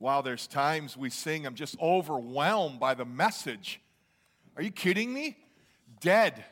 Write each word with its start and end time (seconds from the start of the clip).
Wow, 0.00 0.22
there's 0.22 0.46
times 0.46 0.96
we 0.96 1.08
sing, 1.08 1.46
I'm 1.46 1.54
just 1.54 1.80
overwhelmed 1.80 2.80
by 2.80 2.94
the 2.94 3.04
message. 3.04 3.80
Are 4.56 4.62
you 4.62 4.70
kidding 4.70 5.12
me? 5.12 5.36
Dead. 6.00 6.44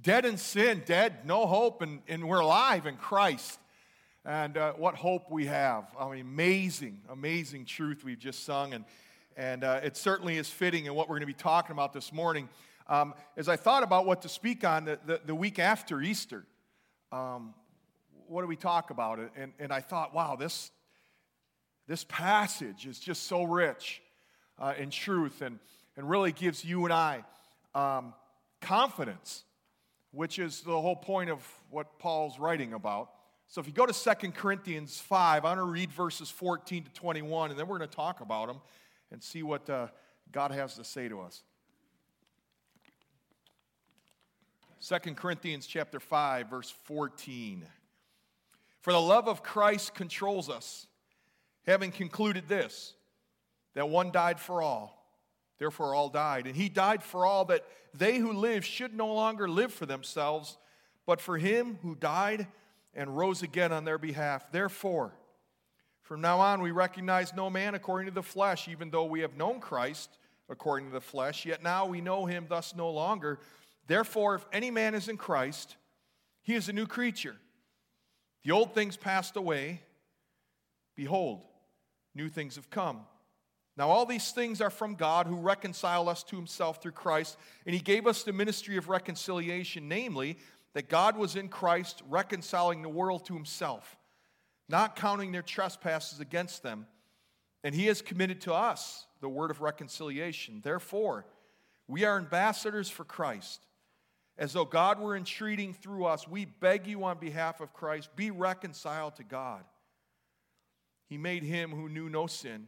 Dead 0.00 0.24
in 0.24 0.36
sin, 0.36 0.82
dead, 0.84 1.24
no 1.24 1.46
hope, 1.46 1.82
and, 1.82 2.00
and 2.08 2.28
we're 2.28 2.40
alive 2.40 2.86
in 2.86 2.96
Christ. 2.96 3.58
And 4.24 4.56
uh, 4.56 4.72
what 4.72 4.94
hope 4.94 5.30
we 5.30 5.46
have. 5.46 5.84
I 5.98 6.10
mean, 6.10 6.22
amazing, 6.22 7.02
amazing 7.10 7.66
truth 7.66 8.04
we've 8.04 8.18
just 8.18 8.44
sung. 8.44 8.72
And, 8.72 8.84
and 9.36 9.62
uh, 9.62 9.80
it 9.84 9.96
certainly 9.96 10.38
is 10.38 10.48
fitting 10.48 10.86
in 10.86 10.94
what 10.94 11.08
we're 11.08 11.16
going 11.16 11.20
to 11.20 11.26
be 11.26 11.34
talking 11.34 11.72
about 11.72 11.92
this 11.92 12.12
morning. 12.12 12.48
Um, 12.86 13.14
as 13.36 13.48
I 13.48 13.56
thought 13.56 13.82
about 13.82 14.06
what 14.06 14.22
to 14.22 14.28
speak 14.28 14.64
on 14.64 14.86
the, 14.86 14.98
the, 15.06 15.20
the 15.26 15.34
week 15.34 15.58
after 15.58 16.00
Easter, 16.00 16.44
um, 17.12 17.54
what 18.26 18.40
do 18.40 18.46
we 18.46 18.56
talk 18.56 18.90
about? 18.90 19.20
And, 19.36 19.52
and 19.58 19.72
I 19.72 19.80
thought, 19.80 20.14
wow, 20.14 20.36
this, 20.36 20.70
this 21.86 22.04
passage 22.04 22.86
is 22.86 22.98
just 22.98 23.24
so 23.24 23.42
rich 23.42 24.02
uh, 24.58 24.74
in 24.78 24.90
truth 24.90 25.42
and, 25.42 25.58
and 25.96 26.08
really 26.08 26.32
gives 26.32 26.64
you 26.64 26.84
and 26.84 26.92
I 26.92 27.24
um, 27.74 28.14
confidence, 28.60 29.44
which 30.12 30.38
is 30.38 30.62
the 30.62 30.80
whole 30.80 30.96
point 30.96 31.30
of 31.30 31.46
what 31.70 31.98
Paul's 31.98 32.38
writing 32.38 32.72
about. 32.72 33.10
So 33.48 33.60
if 33.60 33.66
you 33.66 33.72
go 33.72 33.86
to 33.86 33.92
2 33.92 34.30
Corinthians 34.32 35.00
5, 35.00 35.44
I'm 35.44 35.56
going 35.56 35.66
to 35.66 35.72
read 35.72 35.92
verses 35.92 36.30
14 36.30 36.84
to 36.84 36.90
21, 36.92 37.50
and 37.50 37.58
then 37.58 37.66
we're 37.66 37.78
going 37.78 37.90
to 37.90 37.96
talk 37.96 38.20
about 38.20 38.48
them 38.48 38.60
and 39.12 39.22
see 39.22 39.42
what 39.42 39.68
uh, 39.68 39.88
God 40.32 40.50
has 40.50 40.74
to 40.76 40.84
say 40.84 41.08
to 41.08 41.20
us. 41.20 41.42
2 44.86 45.14
Corinthians 45.14 45.66
chapter 45.66 46.00
5, 46.00 46.48
verse 46.48 46.70
14. 46.84 47.64
For 48.80 48.92
the 48.92 49.00
love 49.00 49.28
of 49.28 49.42
Christ 49.42 49.94
controls 49.94 50.50
us 50.50 50.86
having 51.66 51.90
concluded 51.90 52.48
this 52.48 52.94
that 53.74 53.88
one 53.88 54.12
died 54.12 54.38
for 54.38 54.62
all, 54.62 55.04
therefore 55.58 55.94
all 55.94 56.08
died. 56.08 56.46
And 56.46 56.54
he 56.54 56.68
died 56.68 57.02
for 57.02 57.26
all 57.26 57.44
that 57.46 57.64
they 57.92 58.18
who 58.18 58.32
live 58.32 58.64
should 58.64 58.94
no 58.94 59.12
longer 59.12 59.48
live 59.48 59.72
for 59.72 59.86
themselves, 59.86 60.56
but 61.06 61.20
for 61.20 61.36
him 61.38 61.78
who 61.82 61.94
died 61.94 62.46
and 62.94 63.16
rose 63.16 63.42
again 63.42 63.72
on 63.72 63.84
their 63.84 63.98
behalf. 63.98 64.50
Therefore, 64.52 65.12
from 66.02 66.20
now 66.20 66.38
on, 66.38 66.60
we 66.60 66.70
recognize 66.70 67.34
no 67.34 67.48
man 67.50 67.74
according 67.74 68.06
to 68.06 68.14
the 68.14 68.22
flesh, 68.22 68.68
even 68.68 68.90
though 68.90 69.06
we 69.06 69.20
have 69.20 69.36
known 69.36 69.58
Christ 69.58 70.18
according 70.48 70.88
to 70.88 70.92
the 70.92 71.00
flesh, 71.00 71.46
yet 71.46 71.62
now 71.62 71.86
we 71.86 72.00
know 72.00 72.26
him 72.26 72.46
thus 72.48 72.74
no 72.76 72.90
longer. 72.90 73.38
Therefore, 73.86 74.34
if 74.34 74.44
any 74.52 74.70
man 74.70 74.94
is 74.94 75.08
in 75.08 75.16
Christ, 75.16 75.76
he 76.42 76.54
is 76.54 76.68
a 76.68 76.72
new 76.72 76.86
creature. 76.86 77.36
The 78.44 78.50
old 78.50 78.74
things 78.74 78.96
passed 78.96 79.36
away. 79.36 79.80
Behold, 80.94 81.42
new 82.14 82.28
things 82.28 82.56
have 82.56 82.70
come. 82.70 83.00
Now, 83.76 83.88
all 83.90 84.06
these 84.06 84.30
things 84.30 84.60
are 84.60 84.70
from 84.70 84.94
God 84.94 85.26
who 85.26 85.34
reconciled 85.34 86.08
us 86.08 86.22
to 86.24 86.36
himself 86.36 86.80
through 86.80 86.92
Christ, 86.92 87.36
and 87.66 87.74
he 87.74 87.80
gave 87.80 88.06
us 88.06 88.22
the 88.22 88.32
ministry 88.32 88.76
of 88.76 88.88
reconciliation, 88.88 89.88
namely, 89.88 90.38
that 90.74 90.88
God 90.88 91.16
was 91.16 91.34
in 91.34 91.48
Christ 91.48 92.02
reconciling 92.08 92.82
the 92.82 92.88
world 92.88 93.24
to 93.26 93.34
himself, 93.34 93.96
not 94.68 94.96
counting 94.96 95.32
their 95.32 95.42
trespasses 95.42 96.20
against 96.20 96.62
them. 96.62 96.86
And 97.64 97.74
he 97.74 97.86
has 97.86 98.02
committed 98.02 98.42
to 98.42 98.54
us 98.54 99.06
the 99.20 99.28
word 99.28 99.50
of 99.50 99.60
reconciliation. 99.60 100.60
Therefore, 100.62 101.26
we 101.88 102.04
are 102.04 102.18
ambassadors 102.18 102.90
for 102.90 103.04
Christ. 103.04 103.66
As 104.36 104.52
though 104.52 104.64
God 104.64 105.00
were 105.00 105.16
entreating 105.16 105.72
through 105.72 106.04
us, 106.06 106.28
we 106.28 106.44
beg 106.44 106.86
you 106.86 107.04
on 107.04 107.18
behalf 107.18 107.60
of 107.60 107.72
Christ, 107.72 108.14
be 108.16 108.30
reconciled 108.30 109.16
to 109.16 109.24
God. 109.24 109.64
He 111.06 111.18
made 111.18 111.42
him 111.42 111.70
who 111.70 111.88
knew 111.88 112.08
no 112.08 112.26
sin 112.26 112.66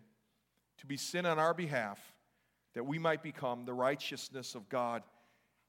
to 0.78 0.86
be 0.86 0.96
sin 0.96 1.24
on 1.26 1.38
our 1.38 1.54
behalf, 1.54 1.98
that 2.74 2.84
we 2.84 2.98
might 2.98 3.22
become 3.22 3.64
the 3.64 3.72
righteousness 3.72 4.54
of 4.54 4.68
God 4.68 5.02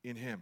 in 0.04 0.16
him. 0.16 0.42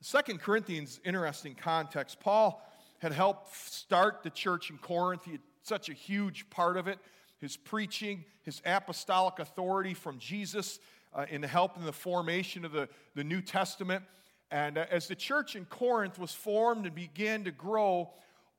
Second 0.00 0.40
Corinthians, 0.40 1.00
interesting 1.04 1.54
context. 1.54 2.18
Paul 2.18 2.60
had 2.98 3.12
helped 3.12 3.54
start 3.54 4.22
the 4.22 4.30
church 4.30 4.70
in 4.70 4.78
Corinth. 4.78 5.24
He 5.24 5.32
had 5.32 5.40
such 5.62 5.88
a 5.88 5.92
huge 5.92 6.48
part 6.50 6.76
of 6.76 6.88
it. 6.88 6.98
His 7.38 7.56
preaching, 7.56 8.24
his 8.42 8.62
apostolic 8.64 9.38
authority 9.38 9.94
from 9.94 10.18
Jesus 10.18 10.80
uh, 11.14 11.26
in 11.28 11.42
helping 11.42 11.84
the 11.84 11.92
formation 11.92 12.64
of 12.64 12.72
the, 12.72 12.88
the 13.14 13.24
New 13.24 13.42
Testament. 13.42 14.04
And 14.50 14.78
uh, 14.78 14.86
as 14.90 15.08
the 15.08 15.14
church 15.14 15.56
in 15.56 15.64
Corinth 15.66 16.18
was 16.18 16.32
formed 16.32 16.86
and 16.86 16.94
began 16.94 17.44
to 17.44 17.50
grow, 17.50 18.10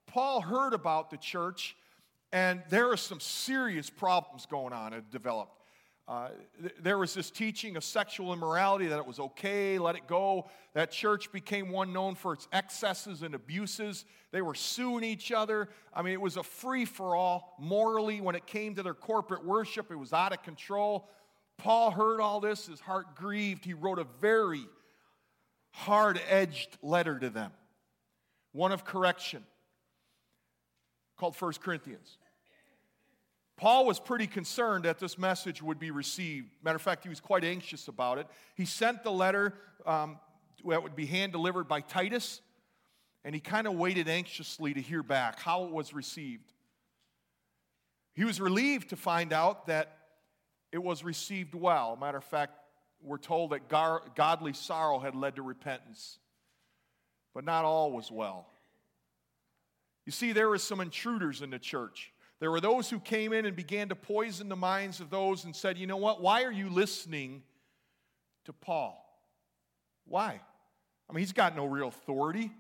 Paul 0.08 0.42
heard 0.42 0.74
about 0.74 1.10
the 1.10 1.18
church, 1.18 1.76
and 2.32 2.62
there 2.70 2.92
are 2.92 2.98
some 2.98 3.20
serious 3.20 3.90
problems 3.90 4.46
going 4.46 4.74
on 4.74 4.92
that 4.92 5.12
developed. 5.12 5.60
Uh, 6.06 6.30
th- 6.60 6.74
there 6.82 6.98
was 6.98 7.14
this 7.14 7.32
teaching 7.32 7.78
of 7.78 7.84
sexual 7.84 8.34
immorality 8.34 8.88
that 8.88 9.00
it 9.00 9.06
was 9.06 9.20
okay, 9.20 9.80
let 9.80 9.96
it 9.96 10.06
go. 10.06 10.50
That 10.74 10.92
church 10.92 11.32
became 11.32 11.70
one 11.70 11.94
known 11.94 12.16
for 12.16 12.34
its 12.34 12.48
excesses 12.52 13.22
and 13.22 13.34
abuses. 13.34 14.04
They 14.32 14.42
were 14.42 14.56
suing 14.56 15.06
each 15.06 15.32
other. 15.32 15.70
I 15.94 16.02
mean, 16.02 16.14
it 16.14 16.20
was 16.20 16.36
a 16.36 16.44
free 16.44 16.84
for 16.84 17.16
all 17.16 17.56
morally 17.58 18.20
when 18.20 18.36
it 18.36 18.46
came 18.46 18.76
to 18.76 18.84
their 18.84 18.94
corporate 18.94 19.46
worship, 19.46 19.92
it 19.92 19.96
was 19.96 20.12
out 20.12 20.34
of 20.34 20.44
control. 20.44 21.10
Paul 21.58 21.92
heard 21.92 22.20
all 22.20 22.42
this, 22.42 22.66
his 22.66 22.82
heart 22.82 23.16
grieved. 23.16 23.64
He 23.64 23.74
wrote 23.74 24.00
a 24.00 24.08
very 24.20 24.66
hard 25.72 26.20
edged 26.28 26.78
letter 26.82 27.18
to 27.18 27.30
them, 27.30 27.52
one 28.52 28.74
of 28.74 28.84
correction 28.84 29.46
called 31.18 31.36
1 31.36 31.54
Corinthians. 31.62 32.18
Paul 33.58 33.86
was 33.86 34.00
pretty 34.00 34.28
concerned 34.28 34.86
that 34.86 35.00
this 35.00 35.18
message 35.18 35.62
would 35.62 35.80
be 35.80 35.92
received. 35.92 36.50
Matter 36.64 36.76
of 36.76 36.82
fact, 36.82 37.04
he 37.04 37.10
was 37.10 37.20
quite 37.20 37.44
anxious 37.44 37.88
about 37.88 38.18
it. 38.18 38.28
He 38.56 38.66
sent 38.66 39.04
the 39.04 39.12
letter 39.12 39.54
um, 39.86 40.20
that 40.66 40.82
would 40.82 40.96
be 40.96 41.06
hand 41.06 41.32
delivered 41.32 41.68
by 41.68 41.82
Titus, 41.82 42.42
and 43.24 43.36
he 43.36 43.40
kind 43.40 43.68
of 43.68 43.74
waited 43.74 44.10
anxiously 44.10 44.74
to 44.74 44.82
hear 44.82 45.04
back 45.04 45.40
how 45.40 45.66
it 45.66 45.72
was 45.72 45.94
received. 45.94 46.52
He 48.14 48.26
was 48.26 48.42
relieved 48.42 48.90
to 48.90 48.96
find 48.96 49.34
out 49.34 49.68
that 49.68 49.98
it 50.72 50.82
was 50.82 51.04
received 51.04 51.54
well. 51.54 51.96
Matter 51.96 52.18
of 52.18 52.24
fact, 52.24 52.54
we're 53.02 53.18
told 53.18 53.52
that 53.52 53.68
gar- 53.70 54.02
godly 54.16 54.54
sorrow 54.54 55.00
had 55.00 55.16
led 55.16 55.36
to 55.36 55.42
repentance, 55.42 56.18
but 57.34 57.44
not 57.44 57.66
all 57.66 57.92
was 57.92 58.12
well. 58.12 58.48
You 60.06 60.12
see, 60.12 60.32
there 60.32 60.50
were 60.50 60.58
some 60.58 60.82
intruders 60.82 61.42
in 61.42 61.50
the 61.50 61.60
church. 61.60 62.12
There 62.40 62.52
were 62.52 62.60
those 62.60 62.90
who 62.90 63.00
came 63.00 63.32
in 63.32 63.46
and 63.46 63.56
began 63.56 63.90
to 63.90 63.96
poison 63.96 64.50
the 64.50 64.56
minds 64.56 65.00
of 65.00 65.10
those 65.10 65.46
and 65.46 65.56
said, 65.56 65.78
You 65.78 65.88
know 65.88 65.98
what? 65.98 66.22
Why 66.22 66.44
are 66.44 66.52
you 66.52 66.70
listening 66.70 67.44
to 68.46 68.54
Paul? 68.54 69.00
Why? 70.06 70.42
I 71.10 71.14
mean, 71.14 71.20
he's 71.20 71.32
got 71.32 71.56
no 71.56 71.66
real 71.66 71.88
authority. 71.88 72.52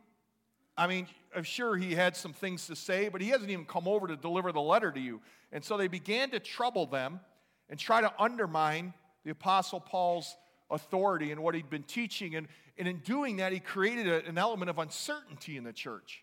I 0.77 0.87
mean, 0.87 1.07
I'm 1.35 1.43
sure 1.43 1.75
he 1.75 1.93
had 1.93 2.15
some 2.15 2.33
things 2.33 2.67
to 2.67 2.75
say, 2.75 3.09
but 3.09 3.21
he 3.21 3.29
hasn't 3.29 3.49
even 3.49 3.65
come 3.65 3.87
over 3.87 4.07
to 4.07 4.15
deliver 4.15 4.51
the 4.51 4.61
letter 4.61 4.91
to 4.91 4.99
you. 4.99 5.21
And 5.51 5.63
so 5.63 5.77
they 5.77 5.87
began 5.87 6.31
to 6.31 6.39
trouble 6.39 6.85
them 6.85 7.19
and 7.69 7.79
try 7.79 8.01
to 8.01 8.11
undermine 8.19 8.93
the 9.23 9.31
Apostle 9.31 9.79
Paul's 9.79 10.35
authority 10.71 11.31
and 11.31 11.41
what 11.41 11.55
he'd 11.55 11.69
been 11.69 11.83
teaching. 11.83 12.35
And, 12.35 12.47
and 12.77 12.87
in 12.87 12.97
doing 12.99 13.37
that, 13.37 13.51
he 13.51 13.59
created 13.59 14.07
a, 14.07 14.25
an 14.27 14.37
element 14.37 14.69
of 14.69 14.79
uncertainty 14.79 15.57
in 15.57 15.63
the 15.63 15.73
church. 15.73 16.22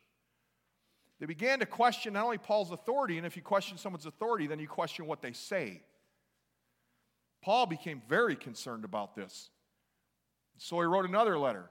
They 1.20 1.26
began 1.26 1.58
to 1.58 1.66
question 1.66 2.14
not 2.14 2.24
only 2.24 2.38
Paul's 2.38 2.72
authority, 2.72 3.18
and 3.18 3.26
if 3.26 3.36
you 3.36 3.42
question 3.42 3.76
someone's 3.76 4.06
authority, 4.06 4.46
then 4.46 4.58
you 4.58 4.66
question 4.66 5.06
what 5.06 5.20
they 5.20 5.32
say. 5.32 5.82
Paul 7.42 7.66
became 7.66 8.00
very 8.08 8.34
concerned 8.34 8.84
about 8.84 9.14
this. 9.14 9.50
So 10.56 10.80
he 10.80 10.86
wrote 10.86 11.06
another 11.06 11.38
letter, 11.38 11.70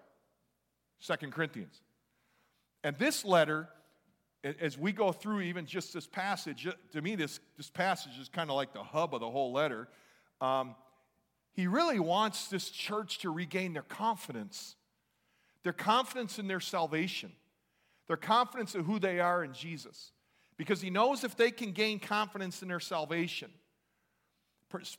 Second 1.00 1.34
Corinthians. 1.34 1.82
And 2.84 2.96
this 2.98 3.26
letter, 3.26 3.68
as 4.44 4.78
we 4.78 4.92
go 4.92 5.12
through 5.12 5.42
even 5.42 5.66
just 5.66 5.94
this 5.94 6.08
passage, 6.08 6.68
to 6.92 7.02
me, 7.02 7.16
this, 7.16 7.40
this 7.58 7.72
passage 7.72 8.20
is 8.20 8.30
kind 8.30 8.52
of 8.52 8.56
like 8.56 8.72
the 8.72 8.84
hub 8.84 9.16
of 9.16 9.20
the 9.20 9.30
whole 9.30 9.52
letter. 9.52 9.88
Um, 10.42 10.76
he 11.54 11.66
really 11.66 12.00
wants 12.00 12.48
this 12.48 12.70
church 12.70 13.20
to 13.20 13.32
regain 13.32 13.74
their 13.74 13.82
confidence, 13.82 14.76
their 15.64 15.74
confidence 15.74 16.38
in 16.38 16.48
their 16.48 16.60
salvation 16.60 17.32
their 18.10 18.18
confidence 18.18 18.74
of 18.74 18.86
who 18.86 19.00
they 19.00 19.20
are 19.20 19.44
in 19.44 19.54
Jesus. 19.54 20.12
Because 20.58 20.82
he 20.82 20.90
knows 20.90 21.24
if 21.24 21.38
they 21.38 21.52
can 21.52 21.72
gain 21.72 22.00
confidence 22.00 22.62
in 22.64 22.68
their 22.68 22.80
salvation, 22.80 23.52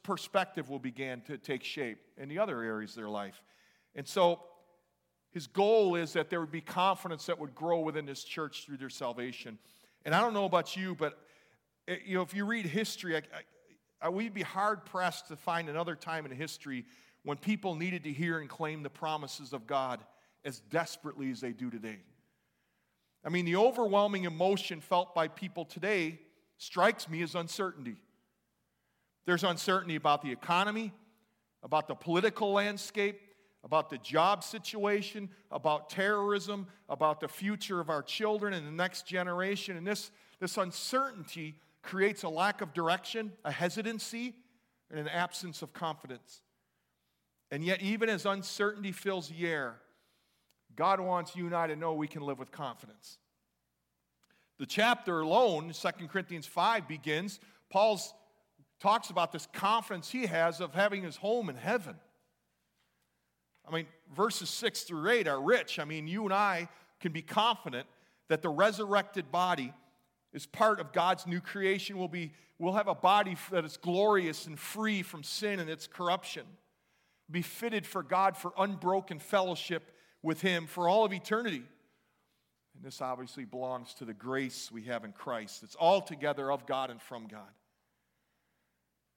perspective 0.05 0.71
will 0.71 0.79
begin 0.79 1.21
to 1.23 1.37
take 1.37 1.65
shape 1.65 1.99
in 2.17 2.29
the 2.29 2.39
other 2.39 2.63
areas 2.63 2.93
of 2.93 2.97
their 2.97 3.11
life. 3.11 3.43
And 3.97 4.07
so 4.07 4.41
his 5.33 5.49
goal 5.49 5.97
is 5.97 6.13
that 6.13 6.31
there 6.31 6.41
would 6.41 6.53
be 6.53 6.61
confidence 6.61 7.27
that 7.27 7.39
would 7.39 7.55
grow 7.55 7.81
within 7.81 8.07
this 8.07 8.23
church 8.23 8.65
through 8.65 8.77
their 8.77 8.89
salvation. 8.89 9.59
And 10.05 10.15
I 10.15 10.21
don't 10.21 10.33
know 10.33 10.45
about 10.45 10.77
you, 10.77 10.95
but 10.95 11.19
eh, 11.89 11.97
you 12.07 12.15
know, 12.15 12.23
if 12.23 12.33
you 12.33 12.47
read 12.47 12.65
history, 12.65 13.17
I, 13.17 13.23
I, 14.01 14.09
we'd 14.09 14.35
be 14.35 14.43
hard 14.43 14.87
pressed 14.87 15.29
to 15.29 15.37
find 15.37 15.69
another 15.69 15.97
time 15.97 16.27
in 16.27 16.31
history 16.31 16.87
when 17.25 17.39
people 17.39 17.75
needed 17.75 18.05
to 18.05 18.13
hear 18.13 18.39
and 18.39 18.49
claim 18.49 18.85
the 18.85 18.91
promises 18.91 19.53
of 19.53 19.67
God 19.67 20.01
as 20.45 20.61
desperately 20.61 21.31
as 21.33 21.41
they 21.41 21.53
do 21.53 21.71
today. 21.71 21.99
I 23.25 23.29
mean, 23.29 23.45
the 23.45 23.57
overwhelming 23.57 24.25
emotion 24.25 24.81
felt 24.81 25.15
by 25.15 25.29
people 25.29 25.65
today 25.65 26.21
strikes 26.57 27.09
me 27.09 27.23
as 27.23 27.35
uncertainty. 27.35 27.97
There's 29.27 29.45
uncertainty 29.45 29.97
about 29.97 30.23
the 30.23 30.33
economy, 30.33 30.93
about 31.63 31.87
the 31.89 31.95
political 31.95 32.53
landscape, 32.53 33.21
about 33.63 33.91
the 33.91 33.99
job 33.99 34.43
situation, 34.43 35.29
about 35.51 35.91
terrorism, 35.91 36.67
about 36.89 37.21
the 37.21 37.29
future 37.29 37.81
of 37.81 37.91
our 37.91 38.03
children 38.03 38.55
and 38.55 38.67
the 38.67 38.73
next 38.73 39.07
generation. 39.07 39.77
And 39.77 39.87
this, 39.87 40.11
this 40.41 40.57
uncertainty 40.57 41.57
creates 41.83 42.23
a 42.23 42.29
lack 42.29 42.63
of 42.63 42.73
direction, 42.73 43.33
a 43.45 43.53
hesitancy, 43.53 44.35
and 44.91 44.99
an 44.99 45.09
absence 45.09 45.61
of 45.63 45.73
confidence. 45.73 46.41
And 47.51 47.65
yet, 47.65 47.83
even 47.83 48.09
as 48.09 48.25
uncertainty 48.27 48.93
fills 48.93 49.29
the 49.29 49.47
air, 49.47 49.81
God 50.77 51.01
wants 51.01 51.37
you 51.37 51.47
and 51.47 51.55
I 51.55 51.67
to 51.67 51.77
know 51.77 51.95
we 51.95 52.09
can 52.09 52.23
live 52.23 52.39
with 52.39 52.51
confidence. 52.51 53.19
The 54.59 54.67
chapter 54.67 55.21
alone, 55.21 55.73
2 55.73 56.07
Corinthians 56.09 56.47
5, 56.47 56.87
begins. 56.87 57.41
Paul's 57.71 58.13
talks 58.81 59.11
about 59.11 59.33
this 59.33 59.47
confidence 59.53 60.11
he 60.11 60.27
has 60.27 60.61
of 60.61 60.75
having 60.75 61.03
his 61.03 61.17
home 61.17 61.49
in 61.49 61.57
heaven. 61.57 61.97
I 63.67 63.73
mean, 63.73 63.87
verses 64.15 64.51
6 64.51 64.83
through 64.83 65.09
8 65.11 65.29
are 65.29 65.41
rich. 65.41 65.79
I 65.79 65.85
mean, 65.85 66.09
you 66.09 66.25
and 66.25 66.33
I 66.33 66.69
can 66.99 67.13
be 67.13 67.23
confident 67.23 67.87
that 68.29 68.43
the 68.43 68.49
resurrected 68.49 69.31
body 69.31 69.73
is 70.33 70.47
part 70.47 70.81
of 70.81 70.93
God's 70.93 71.27
new 71.27 71.41
creation. 71.41 71.99
We'll, 71.99 72.09
be, 72.09 72.33
we'll 72.59 72.75
have 72.75 72.89
a 72.89 72.95
body 72.95 73.37
that 73.51 73.65
is 73.65 73.77
glorious 73.77 74.47
and 74.47 74.59
free 74.59 75.03
from 75.03 75.23
sin 75.23 75.61
and 75.61 75.69
its 75.69 75.87
corruption, 75.87 76.45
be 77.31 77.43
fitted 77.43 77.87
for 77.87 78.03
God 78.03 78.37
for 78.37 78.53
unbroken 78.59 79.19
fellowship 79.19 79.93
with 80.23 80.41
Him 80.41 80.67
for 80.67 80.89
all 80.89 81.05
of 81.05 81.13
eternity. 81.13 81.63
And 82.75 82.85
this 82.85 83.01
obviously 83.01 83.45
belongs 83.45 83.95
to 83.95 84.05
the 84.05 84.15
grace 84.15 84.71
we 84.73 84.85
have 84.85 85.05
in 85.05 85.13
Christ. 85.13 85.63
It's 85.63 85.77
altogether 85.79 86.51
of 86.51 86.67
God 86.67 86.91
and 86.91 87.01
from 87.01 87.27
God. 87.27 87.49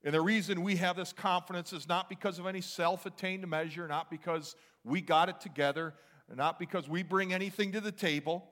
And 0.03 0.13
the 0.13 0.21
reason 0.21 0.63
we 0.63 0.75
have 0.77 0.97
this 0.97 1.13
confidence 1.13 1.71
is 1.71 1.87
not 1.87 2.09
because 2.09 2.39
of 2.39 2.45
any 2.45 2.61
self 2.61 3.05
attained 3.05 3.47
measure, 3.47 3.87
not 3.87 4.11
because 4.11 4.55
we 4.83 4.99
got 4.99 5.29
it 5.29 5.39
together, 5.39 5.93
not 6.33 6.59
because 6.59 6.89
we 6.89 7.03
bring 7.03 7.33
anything 7.33 7.71
to 7.71 7.81
the 7.81 7.91
table, 7.91 8.43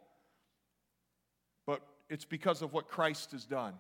but 1.66 1.82
it's 2.10 2.26
because 2.26 2.62
of 2.62 2.72
what 2.72 2.88
Christ 2.88 3.32
has 3.32 3.46
done. 3.46 3.74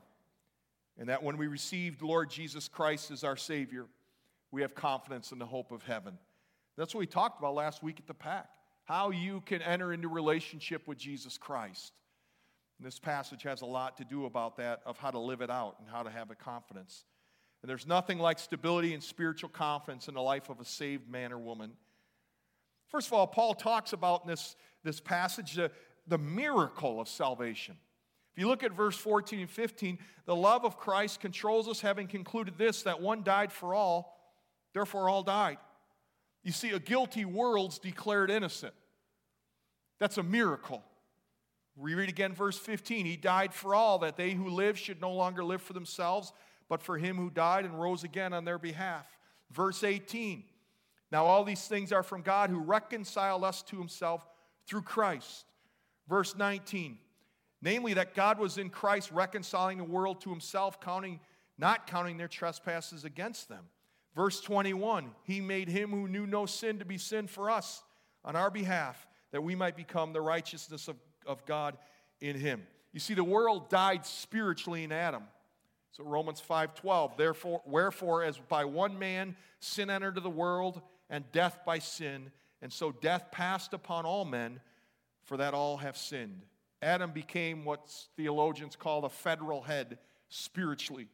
And 0.97 1.07
that 1.07 1.23
when 1.23 1.37
we 1.37 1.47
received 1.47 2.01
Lord 2.01 2.29
Jesus 2.29 2.67
Christ 2.67 3.09
as 3.09 3.23
our 3.23 3.37
Savior, 3.37 3.85
we 4.51 4.61
have 4.61 4.75
confidence 4.75 5.31
in 5.31 5.39
the 5.39 5.45
hope 5.45 5.71
of 5.71 5.83
heaven. 5.83 6.17
That's 6.77 6.93
what 6.93 6.99
we 6.99 7.07
talked 7.07 7.39
about 7.39 7.55
last 7.55 7.81
week 7.81 7.99
at 7.99 8.07
the 8.07 8.13
PAC 8.13 8.49
how 8.91 9.09
you 9.09 9.41
can 9.45 9.61
enter 9.61 9.93
into 9.93 10.09
relationship 10.09 10.85
with 10.85 10.97
Jesus 10.97 11.37
Christ. 11.37 11.93
And 12.77 12.85
this 12.85 12.99
passage 12.99 13.43
has 13.43 13.61
a 13.61 13.65
lot 13.65 13.95
to 13.97 14.03
do 14.03 14.25
about 14.25 14.57
that, 14.57 14.81
of 14.85 14.97
how 14.97 15.11
to 15.11 15.19
live 15.19 15.39
it 15.39 15.49
out 15.49 15.77
and 15.79 15.87
how 15.87 16.03
to 16.03 16.09
have 16.09 16.29
a 16.29 16.35
confidence. 16.35 17.05
And 17.61 17.69
there's 17.69 17.87
nothing 17.87 18.19
like 18.19 18.37
stability 18.37 18.93
and 18.93 19.01
spiritual 19.01 19.49
confidence 19.49 20.09
in 20.09 20.15
the 20.15 20.21
life 20.21 20.49
of 20.49 20.59
a 20.59 20.65
saved 20.65 21.09
man 21.09 21.31
or 21.31 21.37
woman. 21.37 21.71
First 22.89 23.07
of 23.07 23.13
all, 23.13 23.27
Paul 23.27 23.53
talks 23.53 23.93
about 23.93 24.23
in 24.23 24.29
this, 24.29 24.57
this 24.83 24.99
passage 24.99 25.53
the, 25.53 25.71
the 26.05 26.17
miracle 26.17 26.99
of 26.99 27.07
salvation. 27.07 27.77
If 28.35 28.41
you 28.41 28.49
look 28.49 28.61
at 28.61 28.73
verse 28.73 28.97
14 28.97 29.39
and 29.39 29.49
15, 29.49 29.99
the 30.25 30.35
love 30.35 30.65
of 30.65 30.77
Christ 30.77 31.21
controls 31.21 31.69
us, 31.69 31.79
having 31.79 32.07
concluded 32.07 32.57
this 32.57 32.83
that 32.83 32.99
one 32.99 33.23
died 33.23 33.53
for 33.53 33.73
all, 33.73 34.19
therefore 34.73 35.07
all 35.07 35.23
died. 35.23 35.59
You 36.43 36.51
see, 36.51 36.71
a 36.71 36.79
guilty 36.79 37.23
world's 37.23 37.79
declared 37.79 38.29
innocent. 38.29 38.73
That's 40.01 40.17
a 40.17 40.23
miracle. 40.23 40.83
We 41.75 41.93
read 41.93 42.09
again 42.09 42.33
verse 42.33 42.57
15. 42.57 43.05
He 43.05 43.17
died 43.17 43.53
for 43.53 43.75
all, 43.75 43.99
that 43.99 44.17
they 44.17 44.31
who 44.31 44.49
live 44.49 44.75
should 44.75 44.99
no 44.99 45.11
longer 45.11 45.43
live 45.43 45.61
for 45.61 45.73
themselves, 45.73 46.33
but 46.67 46.81
for 46.81 46.97
him 46.97 47.17
who 47.17 47.29
died 47.29 47.65
and 47.65 47.79
rose 47.79 48.03
again 48.03 48.33
on 48.33 48.43
their 48.43 48.57
behalf. 48.57 49.05
Verse 49.51 49.83
18 49.83 50.43
Now 51.11 51.25
all 51.25 51.43
these 51.43 51.67
things 51.67 51.91
are 51.91 52.01
from 52.01 52.23
God 52.23 52.49
who 52.49 52.57
reconciled 52.57 53.43
us 53.43 53.61
to 53.61 53.77
himself 53.77 54.27
through 54.65 54.81
Christ. 54.81 55.45
Verse 56.09 56.35
19 56.35 56.97
Namely, 57.61 57.93
that 57.93 58.15
God 58.15 58.39
was 58.39 58.57
in 58.57 58.71
Christ 58.71 59.11
reconciling 59.11 59.77
the 59.77 59.83
world 59.83 60.19
to 60.21 60.31
himself, 60.31 60.81
counting, 60.81 61.19
not 61.59 61.85
counting 61.85 62.17
their 62.17 62.27
trespasses 62.27 63.05
against 63.05 63.49
them. 63.49 63.65
Verse 64.15 64.41
21 64.41 65.11
He 65.25 65.41
made 65.41 65.69
him 65.69 65.91
who 65.91 66.07
knew 66.07 66.25
no 66.25 66.47
sin 66.47 66.79
to 66.79 66.85
be 66.85 66.97
sin 66.97 67.27
for 67.27 67.51
us 67.51 67.83
on 68.25 68.35
our 68.35 68.49
behalf, 68.49 69.07
that 69.31 69.41
we 69.41 69.55
might 69.55 69.75
become 69.75 70.13
the 70.13 70.21
righteousness 70.21 70.87
of, 70.87 70.97
of 71.25 71.45
God 71.45 71.77
in 72.19 72.35
him. 72.35 72.63
You 72.93 72.99
see, 72.99 73.13
the 73.13 73.23
world 73.23 73.69
died 73.69 74.05
spiritually 74.05 74.83
in 74.83 74.91
Adam. 74.91 75.23
So 75.91 76.03
Romans 76.03 76.41
5:12, 76.41 77.17
therefore 77.17 77.61
wherefore 77.65 78.23
as 78.23 78.37
by 78.37 78.65
one 78.65 78.97
man 78.97 79.35
sin 79.59 79.89
entered 79.89 80.09
into 80.09 80.21
the 80.21 80.29
world 80.29 80.81
and 81.09 81.29
death 81.31 81.59
by 81.65 81.79
sin, 81.79 82.31
and 82.61 82.71
so 82.71 82.91
death 82.91 83.31
passed 83.31 83.73
upon 83.73 84.05
all 84.05 84.23
men, 84.23 84.61
for 85.23 85.37
that 85.37 85.53
all 85.53 85.77
have 85.77 85.97
sinned. 85.97 86.45
Adam 86.81 87.11
became 87.11 87.65
what 87.65 87.89
theologians 88.15 88.75
call 88.75 89.01
the 89.01 89.09
federal 89.09 89.61
head 89.61 89.97
spiritually. 90.29 91.07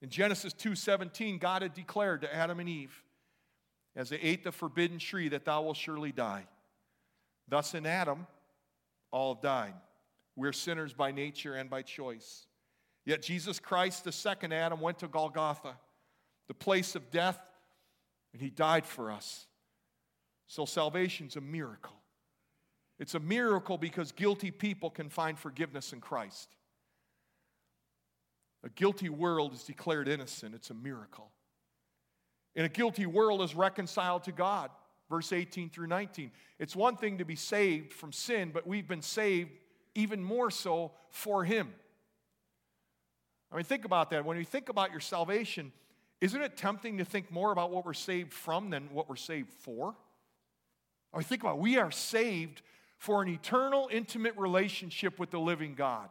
In 0.00 0.08
Genesis 0.08 0.52
2:17, 0.52 1.38
God 1.38 1.62
had 1.62 1.74
declared 1.74 2.20
to 2.20 2.34
Adam 2.34 2.60
and 2.60 2.68
Eve, 2.68 3.02
as 3.96 4.10
they 4.10 4.18
ate 4.18 4.44
the 4.44 4.52
forbidden 4.52 4.98
tree, 4.98 5.28
that 5.28 5.44
thou 5.44 5.62
wilt 5.62 5.76
surely 5.76 6.12
die. 6.12 6.46
Thus 7.48 7.74
in 7.74 7.86
Adam, 7.86 8.26
all 9.10 9.34
have 9.34 9.42
died. 9.42 9.74
We're 10.34 10.52
sinners 10.52 10.92
by 10.92 11.12
nature 11.12 11.54
and 11.54 11.70
by 11.70 11.82
choice. 11.82 12.46
Yet 13.04 13.22
Jesus 13.22 13.60
Christ, 13.60 14.04
the 14.04 14.12
second 14.12 14.52
Adam, 14.52 14.80
went 14.80 14.98
to 14.98 15.08
Golgotha, 15.08 15.76
the 16.48 16.54
place 16.54 16.96
of 16.96 17.10
death, 17.10 17.38
and 18.32 18.42
he 18.42 18.50
died 18.50 18.84
for 18.84 19.10
us. 19.10 19.46
So 20.46 20.64
salvation's 20.64 21.36
a 21.36 21.40
miracle. 21.40 21.96
It's 22.98 23.14
a 23.14 23.20
miracle 23.20 23.78
because 23.78 24.12
guilty 24.12 24.50
people 24.50 24.90
can 24.90 25.08
find 25.08 25.38
forgiveness 25.38 25.92
in 25.92 26.00
Christ. 26.00 26.48
A 28.64 28.68
guilty 28.70 29.08
world 29.08 29.52
is 29.54 29.62
declared 29.62 30.08
innocent. 30.08 30.54
It's 30.54 30.70
a 30.70 30.74
miracle. 30.74 31.30
And 32.56 32.66
a 32.66 32.68
guilty 32.68 33.06
world 33.06 33.42
is 33.42 33.54
reconciled 33.54 34.24
to 34.24 34.32
God. 34.32 34.70
Verse 35.08 35.32
18 35.32 35.70
through 35.70 35.86
19. 35.86 36.30
It's 36.58 36.74
one 36.74 36.96
thing 36.96 37.18
to 37.18 37.24
be 37.24 37.36
saved 37.36 37.92
from 37.92 38.12
sin, 38.12 38.50
but 38.52 38.66
we've 38.66 38.88
been 38.88 39.02
saved 39.02 39.50
even 39.94 40.22
more 40.22 40.50
so 40.50 40.92
for 41.10 41.44
Him. 41.44 41.72
I 43.52 43.56
mean, 43.56 43.64
think 43.64 43.84
about 43.84 44.10
that. 44.10 44.24
When 44.24 44.36
you 44.36 44.44
think 44.44 44.68
about 44.68 44.90
your 44.90 45.00
salvation, 45.00 45.72
isn't 46.20 46.40
it 46.40 46.56
tempting 46.56 46.98
to 46.98 47.04
think 47.04 47.30
more 47.30 47.52
about 47.52 47.70
what 47.70 47.84
we're 47.84 47.94
saved 47.94 48.32
from 48.32 48.70
than 48.70 48.88
what 48.92 49.08
we're 49.08 49.16
saved 49.16 49.52
for? 49.52 49.94
I 51.12 51.18
mean, 51.18 51.24
think 51.24 51.42
about 51.42 51.56
it. 51.56 51.60
we 51.60 51.78
are 51.78 51.90
saved 51.90 52.62
for 52.98 53.22
an 53.22 53.28
eternal, 53.28 53.88
intimate 53.92 54.36
relationship 54.36 55.18
with 55.18 55.30
the 55.30 55.38
living 55.38 55.74
God. 55.74 56.08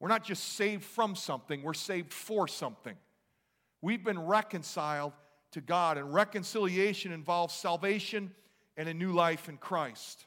We're 0.00 0.08
not 0.08 0.24
just 0.24 0.54
saved 0.54 0.82
from 0.82 1.14
something, 1.14 1.62
we're 1.62 1.74
saved 1.74 2.12
for 2.12 2.48
something. 2.48 2.96
We've 3.80 4.02
been 4.02 4.18
reconciled 4.18 5.12
to 5.52 5.60
God, 5.60 5.98
and 5.98 6.12
reconciliation 6.12 7.12
involves 7.12 7.54
salvation 7.54 8.32
and 8.76 8.88
a 8.88 8.94
new 8.94 9.12
life 9.12 9.48
in 9.48 9.56
Christ. 9.56 10.26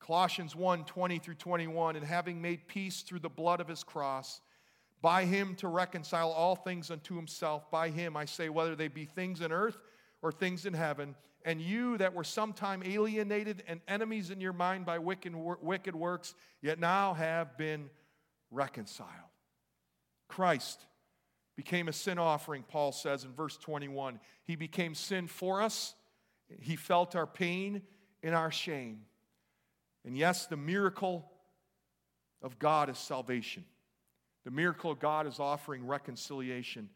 Colossians 0.00 0.56
1 0.56 0.84
20 0.84 1.18
through 1.18 1.34
21, 1.34 1.96
and 1.96 2.04
having 2.04 2.42
made 2.42 2.66
peace 2.66 3.02
through 3.02 3.20
the 3.20 3.28
blood 3.28 3.60
of 3.60 3.68
his 3.68 3.84
cross, 3.84 4.40
by 5.00 5.24
him 5.24 5.54
to 5.56 5.68
reconcile 5.68 6.30
all 6.30 6.56
things 6.56 6.90
unto 6.90 7.16
himself. 7.16 7.70
By 7.70 7.90
him, 7.90 8.16
I 8.16 8.24
say, 8.24 8.48
whether 8.48 8.74
they 8.74 8.88
be 8.88 9.04
things 9.04 9.40
in 9.40 9.52
earth 9.52 9.78
or 10.22 10.30
things 10.30 10.66
in 10.66 10.74
heaven. 10.74 11.16
And 11.44 11.60
you 11.60 11.98
that 11.98 12.14
were 12.14 12.24
sometime 12.24 12.84
alienated 12.84 13.64
and 13.66 13.80
enemies 13.88 14.30
in 14.30 14.40
your 14.40 14.52
mind 14.52 14.86
by 14.86 14.98
wicked, 14.98 15.34
wicked 15.34 15.96
works, 15.96 16.34
yet 16.60 16.78
now 16.78 17.14
have 17.14 17.58
been 17.58 17.90
reconciled. 18.52 19.08
Christ 20.28 20.86
became 21.56 21.88
a 21.88 21.92
sin 21.92 22.18
offering, 22.18 22.62
Paul 22.62 22.92
says 22.92 23.24
in 23.24 23.32
verse 23.32 23.56
21. 23.56 24.18
He 24.44 24.56
became 24.56 24.94
sin 24.94 25.26
for 25.26 25.62
us, 25.62 25.94
he 26.60 26.76
felt 26.76 27.16
our 27.16 27.26
pain 27.26 27.82
and 28.22 28.34
our 28.34 28.50
shame. 28.50 29.02
And 30.04 30.16
yes, 30.16 30.46
the 30.46 30.56
miracle 30.56 31.30
of 32.42 32.58
God 32.58 32.90
is 32.90 32.98
salvation. 32.98 33.64
The 34.44 34.50
miracle 34.50 34.90
of 34.90 34.98
God 34.98 35.26
is 35.26 35.38
offering 35.38 35.86
reconciliation 35.86 36.88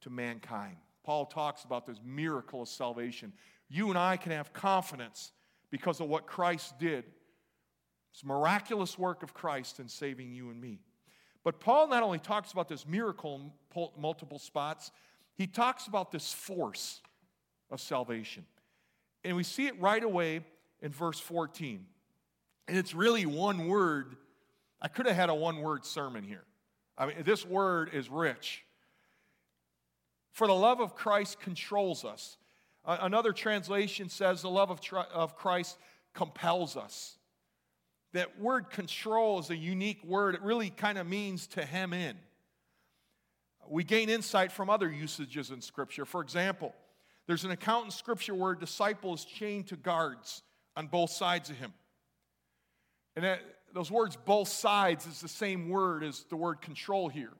to 0.00 0.10
mankind. 0.10 0.76
Paul 1.04 1.26
talks 1.26 1.64
about 1.64 1.86
this 1.86 2.00
miracle 2.04 2.62
of 2.62 2.68
salvation. 2.68 3.32
You 3.68 3.90
and 3.90 3.98
I 3.98 4.16
can 4.16 4.32
have 4.32 4.52
confidence 4.52 5.32
because 5.70 6.00
of 6.00 6.08
what 6.08 6.26
Christ 6.26 6.78
did. 6.78 7.04
It's 8.12 8.24
miraculous 8.24 8.98
work 8.98 9.22
of 9.22 9.34
Christ 9.34 9.78
in 9.78 9.88
saving 9.88 10.32
you 10.32 10.50
and 10.50 10.60
me. 10.60 10.80
But 11.46 11.60
Paul 11.60 11.86
not 11.86 12.02
only 12.02 12.18
talks 12.18 12.50
about 12.50 12.68
this 12.68 12.84
miracle 12.88 13.52
in 13.76 13.88
multiple 13.96 14.40
spots, 14.40 14.90
he 15.36 15.46
talks 15.46 15.86
about 15.86 16.10
this 16.10 16.32
force 16.32 17.00
of 17.70 17.80
salvation. 17.80 18.44
And 19.22 19.36
we 19.36 19.44
see 19.44 19.68
it 19.68 19.80
right 19.80 20.02
away 20.02 20.40
in 20.82 20.90
verse 20.90 21.20
14. 21.20 21.86
And 22.66 22.76
it's 22.76 22.94
really 22.94 23.26
one 23.26 23.68
word 23.68 24.16
I 24.82 24.88
could 24.88 25.06
have 25.06 25.14
had 25.14 25.30
a 25.30 25.36
one 25.36 25.58
word 25.58 25.84
sermon 25.84 26.24
here. 26.24 26.42
I 26.98 27.06
mean, 27.06 27.16
this 27.24 27.46
word 27.46 27.90
is 27.92 28.10
rich. 28.10 28.64
For 30.32 30.48
the 30.48 30.52
love 30.52 30.80
of 30.80 30.96
Christ 30.96 31.38
controls 31.38 32.04
us. 32.04 32.38
Another 32.84 33.32
translation 33.32 34.08
says 34.08 34.42
the 34.42 34.50
love 34.50 34.72
of, 34.72 34.80
of 35.14 35.36
Christ 35.36 35.78
compels 36.12 36.76
us. 36.76 37.18
That 38.12 38.40
word 38.40 38.70
control 38.70 39.38
is 39.38 39.50
a 39.50 39.56
unique 39.56 40.02
word. 40.04 40.34
It 40.34 40.42
really 40.42 40.70
kind 40.70 40.98
of 40.98 41.06
means 41.06 41.46
to 41.48 41.64
hem 41.64 41.92
in. 41.92 42.16
We 43.68 43.84
gain 43.84 44.08
insight 44.08 44.52
from 44.52 44.70
other 44.70 44.90
usages 44.90 45.50
in 45.50 45.60
Scripture. 45.60 46.04
For 46.04 46.20
example, 46.20 46.74
there's 47.26 47.44
an 47.44 47.50
account 47.50 47.86
in 47.86 47.90
Scripture 47.90 48.34
where 48.34 48.52
a 48.52 48.58
disciple 48.58 49.12
is 49.14 49.24
chained 49.24 49.66
to 49.68 49.76
guards 49.76 50.42
on 50.76 50.86
both 50.86 51.10
sides 51.10 51.50
of 51.50 51.56
him. 51.56 51.72
And 53.16 53.24
that, 53.24 53.40
those 53.74 53.90
words, 53.90 54.16
both 54.16 54.48
sides, 54.48 55.06
is 55.06 55.20
the 55.20 55.28
same 55.28 55.68
word 55.68 56.04
as 56.04 56.24
the 56.30 56.36
word 56.36 56.60
control 56.60 57.08
here. 57.08 57.32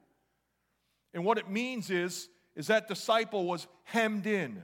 And 1.13 1.23
what 1.23 1.37
it 1.37 1.49
means 1.49 1.89
is, 1.89 2.29
is 2.55 2.67
that 2.67 2.87
disciple 2.87 3.45
was 3.45 3.67
hemmed 3.83 4.25
in 4.25 4.61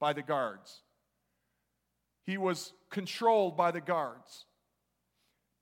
by 0.00 0.12
the 0.12 0.22
guards. 0.22 0.82
He 2.24 2.38
was 2.38 2.72
controlled 2.90 3.56
by 3.56 3.70
the 3.70 3.80
guards. 3.80 4.46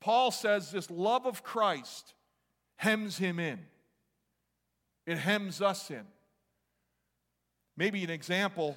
Paul 0.03 0.33
says 0.33 0.73
this 0.73 0.91
love 0.91 1.27
of 1.27 1.45
Christ 1.45 2.15
hems 2.75 3.19
him 3.19 3.39
in. 3.39 3.61
It 5.07 5.17
hems 5.17 5.63
us 5.63 5.93
in. 5.93 6.03
Maybe 7.77 8.03
an 8.03 8.11
example 8.11 8.77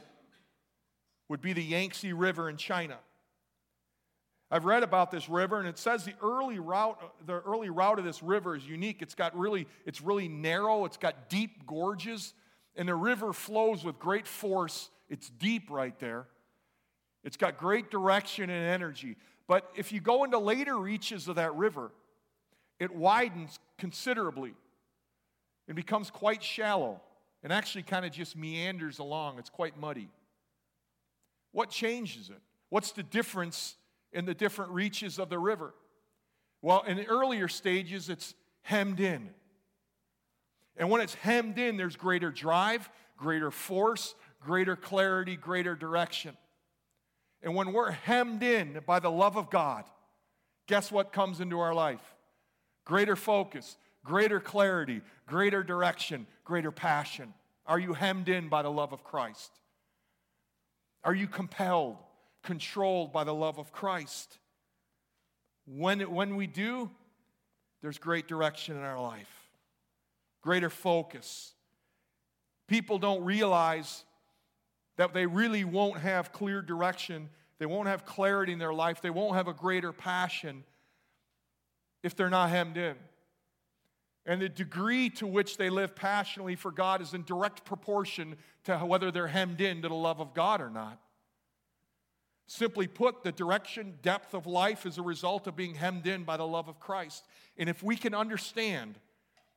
would 1.27 1.41
be 1.41 1.53
the 1.53 1.63
Yangtze 1.63 2.13
River 2.13 2.48
in 2.48 2.58
China. 2.58 3.00
I've 4.51 4.65
read 4.65 4.84
about 4.84 5.10
this 5.10 5.27
river, 5.27 5.58
and 5.58 5.67
it 5.67 5.79
says 5.79 6.05
the 6.05 6.13
early 6.22 6.60
route, 6.60 7.01
the 7.25 7.41
early 7.41 7.72
route 7.72 7.98
of 7.98 8.05
this 8.05 8.22
river 8.22 8.55
is 8.55 8.67
unique. 8.67 9.01
It's 9.01 9.15
got 9.15 9.36
really, 9.36 9.67
it's 9.84 10.01
really 10.01 10.27
narrow, 10.27 10.86
it's 10.86 10.98
got 10.98 11.27
deep 11.27 11.65
gorges, 11.65 12.36
and 12.75 12.88
the 12.88 12.94
river 12.94 13.34
flows 13.34 13.84
with 13.84 13.98
great 13.98 14.27
force. 14.27 14.91
It's 15.10 15.32
deep 15.32 15.72
right 15.72 15.98
there. 15.98 16.27
It's 17.24 17.38
got 17.38 17.58
great 17.58 17.89
direction 17.89 18.51
and 18.51 18.63
energy. 18.63 19.17
But 19.48 19.70
if 19.75 19.92
you 19.92 20.00
go 20.00 20.24
into 20.24 20.40
later 20.40 20.78
reaches 20.78 21.28
of 21.28 21.36
that 21.36 21.54
river, 21.56 21.92
it 22.80 22.94
widens 22.94 23.60
considerably. 23.78 24.54
It 25.68 25.75
becomes 25.75 26.10
quite 26.10 26.44
shallow 26.44 27.02
and 27.44 27.54
actually 27.54 27.84
kind 27.84 28.06
of 28.06 28.12
just 28.12 28.36
meanders 28.36 29.00
along. 29.00 29.40
It's 29.40 29.50
quite 29.50 29.80
muddy. 29.80 30.10
What 31.52 31.70
changes 31.70 32.30
it? 32.30 32.42
What's 32.70 32.92
the 32.92 33.04
difference 33.04 33.75
in 34.12 34.25
the 34.25 34.34
different 34.34 34.72
reaches 34.72 35.20
of 35.20 35.30
the 35.30 35.40
river? 35.40 35.74
Well, 36.62 36.84
in 36.88 36.98
the 36.98 37.06
earlier 37.06 37.48
stages, 37.48 38.10
it's 38.10 38.34
hemmed 38.64 39.00
in. 39.00 39.30
And 40.78 40.90
when 40.90 41.02
it's 41.02 41.14
hemmed 41.14 41.60
in, 41.60 41.78
there's 41.78 41.96
greater 41.96 42.32
drive, 42.32 42.90
greater 43.18 43.52
force, 43.52 44.16
greater 44.42 44.75
clarity, 44.75 45.36
greater 45.36 45.75
direction. 45.75 46.36
And 47.46 47.54
when 47.54 47.74
we're 47.74 47.92
hemmed 47.92 48.42
in 48.42 48.82
by 48.88 49.00
the 49.00 49.12
love 49.12 49.38
of 49.38 49.52
God, 49.52 49.86
guess 50.68 50.92
what 50.92 51.14
comes 51.14 51.40
into 51.40 51.60
our 51.60 51.75
life? 51.75 52.02
Greater 52.86 53.16
focus, 53.16 53.78
greater 54.04 54.40
clarity, 54.40 55.02
greater 55.28 55.62
direction, 55.62 56.25
greater 56.44 56.72
passion. 56.72 57.36
Are 57.68 57.78
you 57.78 57.94
hemmed 57.94 58.30
in 58.30 58.50
by 58.50 58.64
the 58.64 58.72
love 58.72 58.94
of 58.94 59.04
Christ? 59.04 59.52
Are 61.04 61.14
you 61.14 61.28
compelled, 61.28 61.98
controlled 62.42 63.14
by 63.14 63.24
the 63.24 63.34
love 63.34 63.60
of 63.60 63.72
Christ? 63.72 64.40
When, 65.68 66.00
when 66.12 66.36
we 66.36 66.48
do, 66.48 66.90
there's 67.84 68.00
great 68.00 68.28
direction 68.28 68.75
in 68.75 68.82
our 68.82 69.00
life, 69.00 69.52
greater 70.42 70.72
focus. 70.72 71.54
People 72.68 72.98
don't 72.98 73.24
realize 73.24 74.04
that 74.98 75.14
they 75.14 75.25
really 75.25 75.64
won't 75.64 76.00
have 76.00 76.32
clear 76.32 76.62
direction, 76.62 77.30
they 77.60 77.66
won't 77.66 77.88
have 77.88 78.06
clarity 78.06 78.54
in 78.54 78.60
their 78.60 78.74
life, 78.74 79.02
they 79.02 79.10
won't 79.10 79.36
have 79.36 79.48
a 79.48 79.54
greater 79.54 79.92
passion 79.92 80.64
if 82.04 82.16
they're 82.16 82.30
not 82.30 82.50
hemmed 82.50 82.78
in. 82.78 82.96
And 84.25 84.42
the 84.42 84.50
degree 84.50 85.10
to 85.12 85.28
which 85.28 85.58
they 85.58 85.70
live 85.70 85.96
passionately 85.96 86.56
for 86.56 86.72
God 86.72 87.02
is 87.02 87.14
in 87.14 87.24
direct 87.24 87.64
proportion 87.64 88.36
to 88.64 88.78
whether 88.80 89.12
they're 89.12 89.28
hemmed 89.28 89.62
in 89.62 89.84
to 89.84 89.90
the 89.90 89.96
love 89.96 90.20
of 90.20 90.34
God 90.34 90.62
or 90.62 90.70
not. 90.70 91.00
Simply 92.48 92.88
put, 92.88 93.24
the 93.24 93.32
direction, 93.32 93.96
depth 94.02 94.34
of 94.34 94.46
life 94.48 94.86
is 94.86 94.98
a 94.98 95.02
result 95.04 95.48
of 95.48 95.56
being 95.56 95.75
hemmed 95.75 96.08
in 96.08 96.24
by 96.24 96.38
the 96.38 96.46
love 96.46 96.68
of 96.68 96.80
Christ. 96.80 97.25
And 97.58 97.70
if 97.70 97.84
we 97.84 97.96
can 97.96 98.14
understand 98.14 99.00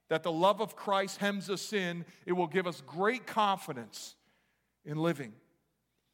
that 0.09 0.23
the 0.23 0.33
love 0.33 0.61
of 0.61 0.75
Christ 0.75 1.19
hems 1.19 1.51
us 1.51 1.73
in, 1.73 2.05
it 2.25 2.33
will 2.33 2.47
give 2.47 2.67
us 2.67 2.83
great 2.87 3.27
confidence 3.27 4.17
in 4.89 4.97
living. 4.97 5.33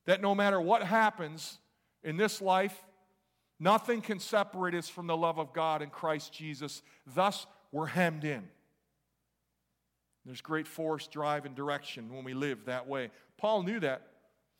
That 0.05 0.21
no 0.21 0.35
matter 0.35 0.61
what 0.61 0.83
happens 0.83 1.59
in 2.03 2.19
this 2.19 2.43
life, 2.43 2.77
nothing 3.59 4.03
can 4.03 4.19
separate 4.19 4.75
us 4.75 4.89
from 4.89 5.07
the 5.07 5.17
love 5.17 5.39
of 5.39 5.55
God 5.55 5.81
in 5.81 5.89
Christ 5.89 6.35
Jesus. 6.35 6.83
Thus, 7.07 7.47
we're 7.73 7.87
hemmed 7.87 8.25
in. 8.25 8.43
There's 10.27 10.41
great 10.41 10.67
force, 10.67 11.07
drive, 11.07 11.47
and 11.47 11.55
direction 11.55 12.13
when 12.13 12.25
we 12.25 12.35
live 12.35 12.67
that 12.67 12.87
way. 12.87 13.11
Paul 13.39 13.63
knew 13.63 13.81
that. 13.81 14.09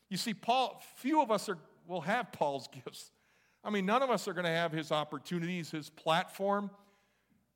You 0.09 0.17
see, 0.17 0.33
Paul, 0.33 0.81
few 0.95 1.21
of 1.21 1.29
us 1.29 1.49
are, 1.49 1.57
will 1.87 2.01
have 2.01 2.31
Paul's 2.31 2.67
gifts. 2.85 3.11
I 3.63 3.69
mean, 3.69 3.85
none 3.85 4.01
of 4.01 4.09
us 4.09 4.27
are 4.27 4.33
going 4.33 4.45
to 4.45 4.51
have 4.51 4.71
his 4.71 4.91
opportunities, 4.91 5.71
his 5.71 5.89
platform, 5.89 6.69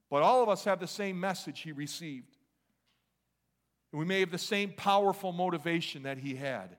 but 0.09 0.23
all 0.23 0.43
of 0.43 0.49
us 0.49 0.65
have 0.65 0.79
the 0.79 0.87
same 0.87 1.19
message 1.19 1.61
he 1.61 1.71
received. 1.71 2.35
We 3.91 4.05
may 4.05 4.19
have 4.19 4.31
the 4.31 4.37
same 4.37 4.71
powerful 4.71 5.31
motivation 5.31 6.03
that 6.03 6.17
he 6.17 6.35
had. 6.35 6.77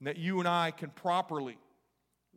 And 0.00 0.06
that 0.06 0.16
you 0.16 0.38
and 0.40 0.48
I 0.48 0.70
can 0.70 0.90
properly 0.90 1.58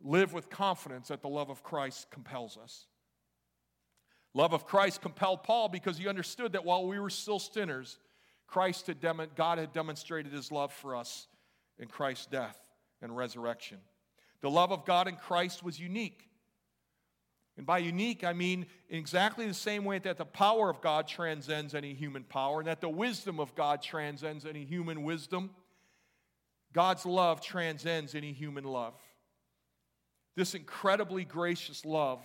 live 0.04 0.32
with 0.32 0.50
confidence 0.50 1.08
that 1.08 1.22
the 1.22 1.28
love 1.28 1.50
of 1.50 1.62
Christ 1.62 2.10
compels 2.10 2.56
us. 2.56 2.86
Love 4.34 4.54
of 4.54 4.66
Christ 4.66 5.02
compelled 5.02 5.42
Paul 5.42 5.68
because 5.68 5.98
he 5.98 6.08
understood 6.08 6.52
that 6.52 6.64
while 6.64 6.86
we 6.86 6.98
were 6.98 7.10
still 7.10 7.38
sinners, 7.38 7.98
Christ 8.46 8.86
had 8.86 9.00
dem- 9.00 9.30
God 9.36 9.58
had 9.58 9.72
demonstrated 9.72 10.32
his 10.32 10.50
love 10.50 10.72
for 10.72 10.96
us 10.96 11.26
in 11.78 11.88
Christ's 11.88 12.26
death 12.26 12.58
and 13.00 13.16
resurrection. 13.16 13.78
The 14.40 14.50
love 14.50 14.72
of 14.72 14.84
God 14.84 15.08
in 15.08 15.16
Christ 15.16 15.62
was 15.62 15.78
unique. 15.78 16.28
And 17.56 17.66
by 17.66 17.78
unique, 17.78 18.24
I 18.24 18.32
mean 18.32 18.66
in 18.88 18.98
exactly 18.98 19.46
the 19.46 19.54
same 19.54 19.84
way 19.84 19.98
that 19.98 20.16
the 20.16 20.24
power 20.24 20.70
of 20.70 20.80
God 20.80 21.06
transcends 21.06 21.74
any 21.74 21.92
human 21.94 22.24
power, 22.24 22.60
and 22.60 22.66
that 22.66 22.80
the 22.80 22.88
wisdom 22.88 23.40
of 23.40 23.54
God 23.54 23.82
transcends 23.82 24.46
any 24.46 24.64
human 24.64 25.02
wisdom, 25.02 25.50
God's 26.72 27.04
love 27.04 27.40
transcends 27.42 28.14
any 28.14 28.32
human 28.32 28.64
love. 28.64 28.94
This 30.34 30.54
incredibly 30.54 31.24
gracious 31.24 31.84
love 31.84 32.24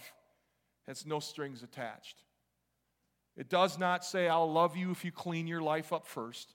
has 0.88 1.06
no 1.06 1.20
strings 1.20 1.64
attached. 1.64 2.24
It 3.36 3.50
does 3.50 3.78
not 3.78 4.06
say, 4.06 4.30
I'll 4.30 4.52
love 4.52 4.78
you 4.78 4.92
if 4.92 5.04
you 5.04 5.12
clean 5.12 5.46
your 5.46 5.62
life 5.62 5.92
up 5.92 6.08
first. 6.08 6.54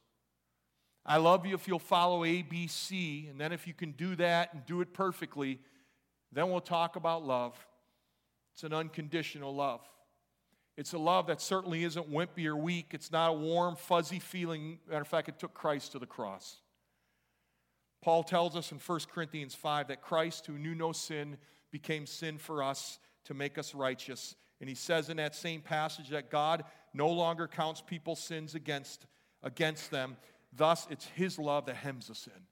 I 1.05 1.19
love 1.19 1.45
you 1.45 1.55
if 1.55 1.69
you'll 1.69 1.79
follow 1.79 2.25
A, 2.25 2.43
B, 2.43 2.67
C, 2.67 3.26
and 3.29 3.38
then 3.38 3.52
if 3.52 3.67
you 3.67 3.75
can 3.75 3.93
do 3.93 4.17
that 4.17 4.55
and 4.55 4.64
do 4.64 4.81
it 4.81 4.95
perfectly, 4.95 5.61
then 6.33 6.50
we'll 6.50 6.61
talk 6.61 6.97
about 6.97 7.25
love. 7.25 7.55
It's 8.55 8.65
an 8.65 8.73
unconditional 8.73 9.55
love. 9.55 9.81
It's 10.77 10.93
a 10.95 10.99
love 10.99 11.27
that 11.27 11.41
certainly 11.41 11.85
isn't 11.85 12.11
wimpy 12.11 12.47
or 12.47 12.57
weak. 12.57 12.89
It's 12.93 13.13
not 13.13 13.31
a 13.31 13.33
warm, 13.33 13.77
fuzzy 13.77 14.19
feeling. 14.19 14.79
Matter 14.89 15.03
of 15.03 15.09
fact, 15.09 15.29
it 15.29 15.39
took 15.39 15.53
Christ 15.53 15.93
to 15.93 15.99
the 15.99 16.07
cross. 16.07 16.61
Paul 18.03 18.25
tells 18.25 18.57
us 18.57 18.73
in 18.73 18.79
1 18.79 19.01
Corinthians 19.15 19.55
5 19.55 19.89
that 19.89 20.03
Christ, 20.03 20.47
who 20.47 20.59
knew 20.59 20.75
no 20.75 20.93
sin, 20.93 21.37
became 21.71 22.07
sin 22.07 22.39
for 22.39 22.63
us 22.63 22.99
to 23.25 23.35
make 23.35 23.59
us 23.59 23.75
righteous. 23.75 24.35
And 24.61 24.69
he 24.69 24.75
says 24.75 25.09
in 25.09 25.19
that 25.19 25.35
same 25.35 25.61
passage 25.61 26.09
that 26.09 26.31
God 26.31 26.65
no 26.95 27.09
longer 27.09 27.47
counts 27.47 27.81
people's 27.81 28.21
sins 28.21 28.55
against, 28.55 29.07
against 29.43 29.91
them. 29.91 30.17
Thus, 30.53 30.87
it's 30.91 31.07
his 31.07 31.39
love 31.39 31.67
that 31.67 31.77
hems 31.77 32.11
us 32.11 32.27
in. 32.27 32.43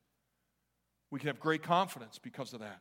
We 1.11 1.19
can 1.19 1.27
have 1.27 1.41
great 1.41 1.63
confidence 1.63 2.19
because 2.19 2.53
of 2.53 2.61
that. 2.61 2.81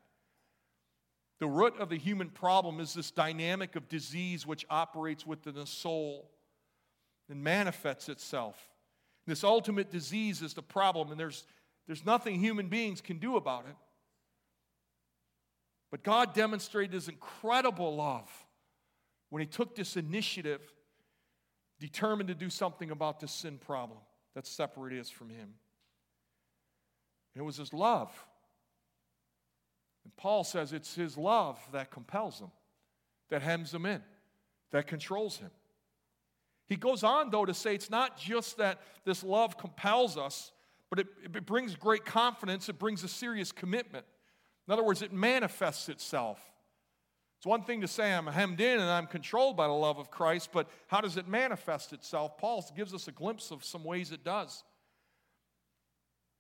The 1.39 1.47
root 1.47 1.79
of 1.79 1.89
the 1.89 1.97
human 1.97 2.29
problem 2.29 2.79
is 2.79 2.93
this 2.93 3.11
dynamic 3.11 3.75
of 3.75 3.87
disease 3.87 4.45
which 4.45 4.65
operates 4.69 5.25
within 5.25 5.55
the 5.55 5.65
soul 5.65 6.29
and 7.29 7.43
manifests 7.43 8.09
itself. 8.09 8.69
This 9.25 9.43
ultimate 9.43 9.89
disease 9.89 10.41
is 10.41 10.53
the 10.53 10.61
problem, 10.61 11.11
and 11.11 11.19
there's, 11.19 11.45
there's 11.87 12.05
nothing 12.05 12.39
human 12.39 12.67
beings 12.67 12.99
can 12.99 13.19
do 13.19 13.37
about 13.37 13.65
it. 13.69 13.75
But 15.91 16.03
God 16.03 16.33
demonstrated 16.33 16.93
his 16.93 17.07
incredible 17.07 17.95
love 17.95 18.29
when 19.29 19.39
he 19.41 19.45
took 19.45 19.75
this 19.75 19.95
initiative, 19.95 20.61
determined 21.79 22.27
to 22.27 22.35
do 22.35 22.49
something 22.49 22.91
about 22.91 23.19
this 23.19 23.31
sin 23.31 23.57
problem 23.57 23.99
that 24.35 24.45
separated 24.45 24.99
us 24.99 25.09
from 25.09 25.29
him. 25.29 25.53
And 27.33 27.41
it 27.41 27.43
was 27.43 27.57
his 27.57 27.73
love. 27.73 28.11
And 30.09 30.17
Paul 30.17 30.43
says 30.43 30.73
it's 30.73 30.95
his 30.95 31.19
love 31.19 31.59
that 31.71 31.91
compels 31.91 32.39
him, 32.39 32.49
that 33.29 33.43
hems 33.43 33.71
him 33.71 33.85
in. 33.85 34.01
that 34.71 34.87
controls 34.87 35.37
him. 35.37 35.51
He 36.67 36.75
goes 36.75 37.03
on, 37.03 37.29
though, 37.29 37.45
to 37.45 37.53
say 37.53 37.75
it's 37.75 37.91
not 37.91 38.17
just 38.17 38.57
that 38.57 38.79
this 39.05 39.23
love 39.23 39.55
compels 39.57 40.17
us, 40.17 40.51
but 40.89 40.97
it, 40.97 41.07
it 41.23 41.45
brings 41.45 41.75
great 41.75 42.05
confidence, 42.05 42.69
it 42.69 42.79
brings 42.79 43.03
a 43.03 43.07
serious 43.07 43.51
commitment. 43.51 44.05
In 44.67 44.73
other 44.73 44.83
words, 44.83 45.03
it 45.03 45.13
manifests 45.13 45.89
itself. 45.89 46.39
It's 47.37 47.45
one 47.45 47.63
thing 47.63 47.81
to 47.81 47.87
say 47.87 48.11
I'm 48.11 48.25
hemmed 48.25 48.61
in 48.61 48.79
and 48.79 48.89
I'm 48.89 49.05
controlled 49.05 49.57
by 49.57 49.67
the 49.67 49.73
love 49.73 49.99
of 49.99 50.09
Christ, 50.09 50.49
but 50.51 50.69
how 50.87 51.01
does 51.01 51.17
it 51.17 51.27
manifest 51.27 51.93
itself? 51.93 52.35
Paul 52.37 52.65
gives 52.75 52.95
us 52.95 53.07
a 53.07 53.11
glimpse 53.11 53.51
of 53.51 53.63
some 53.63 53.83
ways 53.83 54.11
it 54.11 54.23
does. 54.23 54.63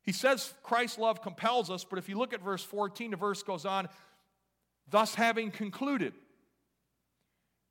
He 0.09 0.13
says 0.13 0.55
Christ's 0.63 0.97
love 0.97 1.21
compels 1.21 1.69
us, 1.69 1.83
but 1.83 1.99
if 1.99 2.09
you 2.09 2.17
look 2.17 2.33
at 2.33 2.41
verse 2.41 2.63
14, 2.63 3.11
the 3.11 3.15
verse 3.15 3.43
goes 3.43 3.63
on, 3.63 3.87
thus 4.89 5.13
having 5.13 5.51
concluded. 5.51 6.15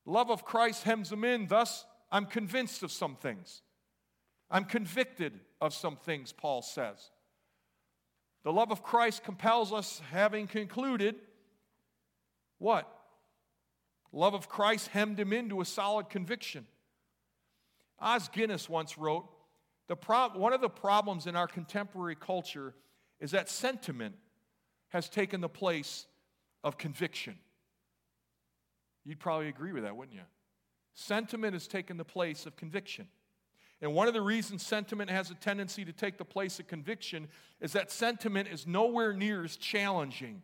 Love 0.06 0.30
of 0.30 0.44
Christ 0.44 0.84
hems 0.84 1.10
them 1.10 1.24
in, 1.24 1.48
thus 1.48 1.84
I'm 2.12 2.26
convinced 2.26 2.84
of 2.84 2.92
some 2.92 3.16
things. 3.16 3.62
I'm 4.52 4.66
convicted 4.66 5.40
of 5.60 5.74
some 5.74 5.96
things, 5.96 6.30
Paul 6.30 6.62
says. 6.62 7.10
The 8.44 8.52
love 8.52 8.70
of 8.70 8.84
Christ 8.84 9.24
compels 9.24 9.72
us, 9.72 10.00
having 10.12 10.46
concluded 10.46 11.16
what? 12.58 12.88
Love 14.12 14.34
of 14.34 14.48
Christ 14.48 14.86
hemmed 14.90 15.18
him 15.18 15.32
into 15.32 15.60
a 15.60 15.64
solid 15.64 16.08
conviction. 16.08 16.68
Os 17.98 18.28
Guinness 18.28 18.68
once 18.68 18.96
wrote 18.96 19.28
the 19.88 19.96
One 20.34 20.52
of 20.52 20.60
the 20.60 20.68
problems 20.68 21.26
in 21.26 21.34
our 21.34 21.46
contemporary 21.46 22.14
culture 22.14 22.74
is 23.20 23.32
that 23.32 23.48
sentiment 23.48 24.14
has 24.88 25.08
taken 25.08 25.40
the 25.40 25.48
place 25.48 26.06
of 26.62 26.78
conviction. 26.78 27.36
You'd 29.04 29.18
probably 29.18 29.48
agree 29.48 29.72
with 29.72 29.84
that, 29.84 29.96
wouldn't 29.96 30.14
you? 30.14 30.24
Sentiment 30.94 31.54
has 31.54 31.66
taken 31.66 31.96
the 31.96 32.04
place 32.04 32.46
of 32.46 32.56
conviction. 32.56 33.08
And 33.80 33.94
one 33.94 34.08
of 34.08 34.14
the 34.14 34.20
reasons 34.20 34.66
sentiment 34.66 35.10
has 35.10 35.30
a 35.30 35.34
tendency 35.34 35.84
to 35.84 35.92
take 35.92 36.18
the 36.18 36.24
place 36.24 36.58
of 36.58 36.66
conviction 36.66 37.28
is 37.60 37.72
that 37.72 37.90
sentiment 37.90 38.48
is 38.48 38.66
nowhere 38.66 39.12
near 39.12 39.44
as 39.44 39.56
challenging 39.56 40.42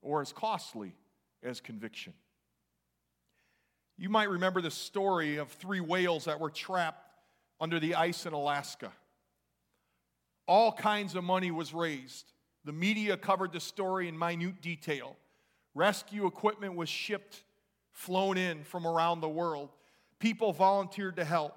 or 0.00 0.20
as 0.20 0.32
costly 0.32 0.94
as 1.42 1.60
conviction. 1.60 2.14
You 3.98 4.08
might 4.08 4.28
remember 4.28 4.60
the 4.60 4.70
story 4.70 5.36
of 5.36 5.50
three 5.50 5.80
whales 5.80 6.24
that 6.24 6.40
were 6.40 6.50
trapped 6.50 7.03
under 7.64 7.80
the 7.80 7.94
ice 7.94 8.26
in 8.26 8.34
Alaska. 8.34 8.92
All 10.46 10.70
kinds 10.70 11.14
of 11.14 11.24
money 11.24 11.50
was 11.50 11.72
raised. 11.72 12.30
The 12.66 12.74
media 12.74 13.16
covered 13.16 13.54
the 13.54 13.60
story 13.60 14.06
in 14.06 14.18
minute 14.18 14.60
detail. 14.60 15.16
Rescue 15.74 16.26
equipment 16.26 16.74
was 16.74 16.90
shipped, 16.90 17.42
flown 17.90 18.36
in 18.36 18.64
from 18.64 18.86
around 18.86 19.20
the 19.22 19.30
world. 19.30 19.70
People 20.18 20.52
volunteered 20.52 21.16
to 21.16 21.24
help. 21.24 21.56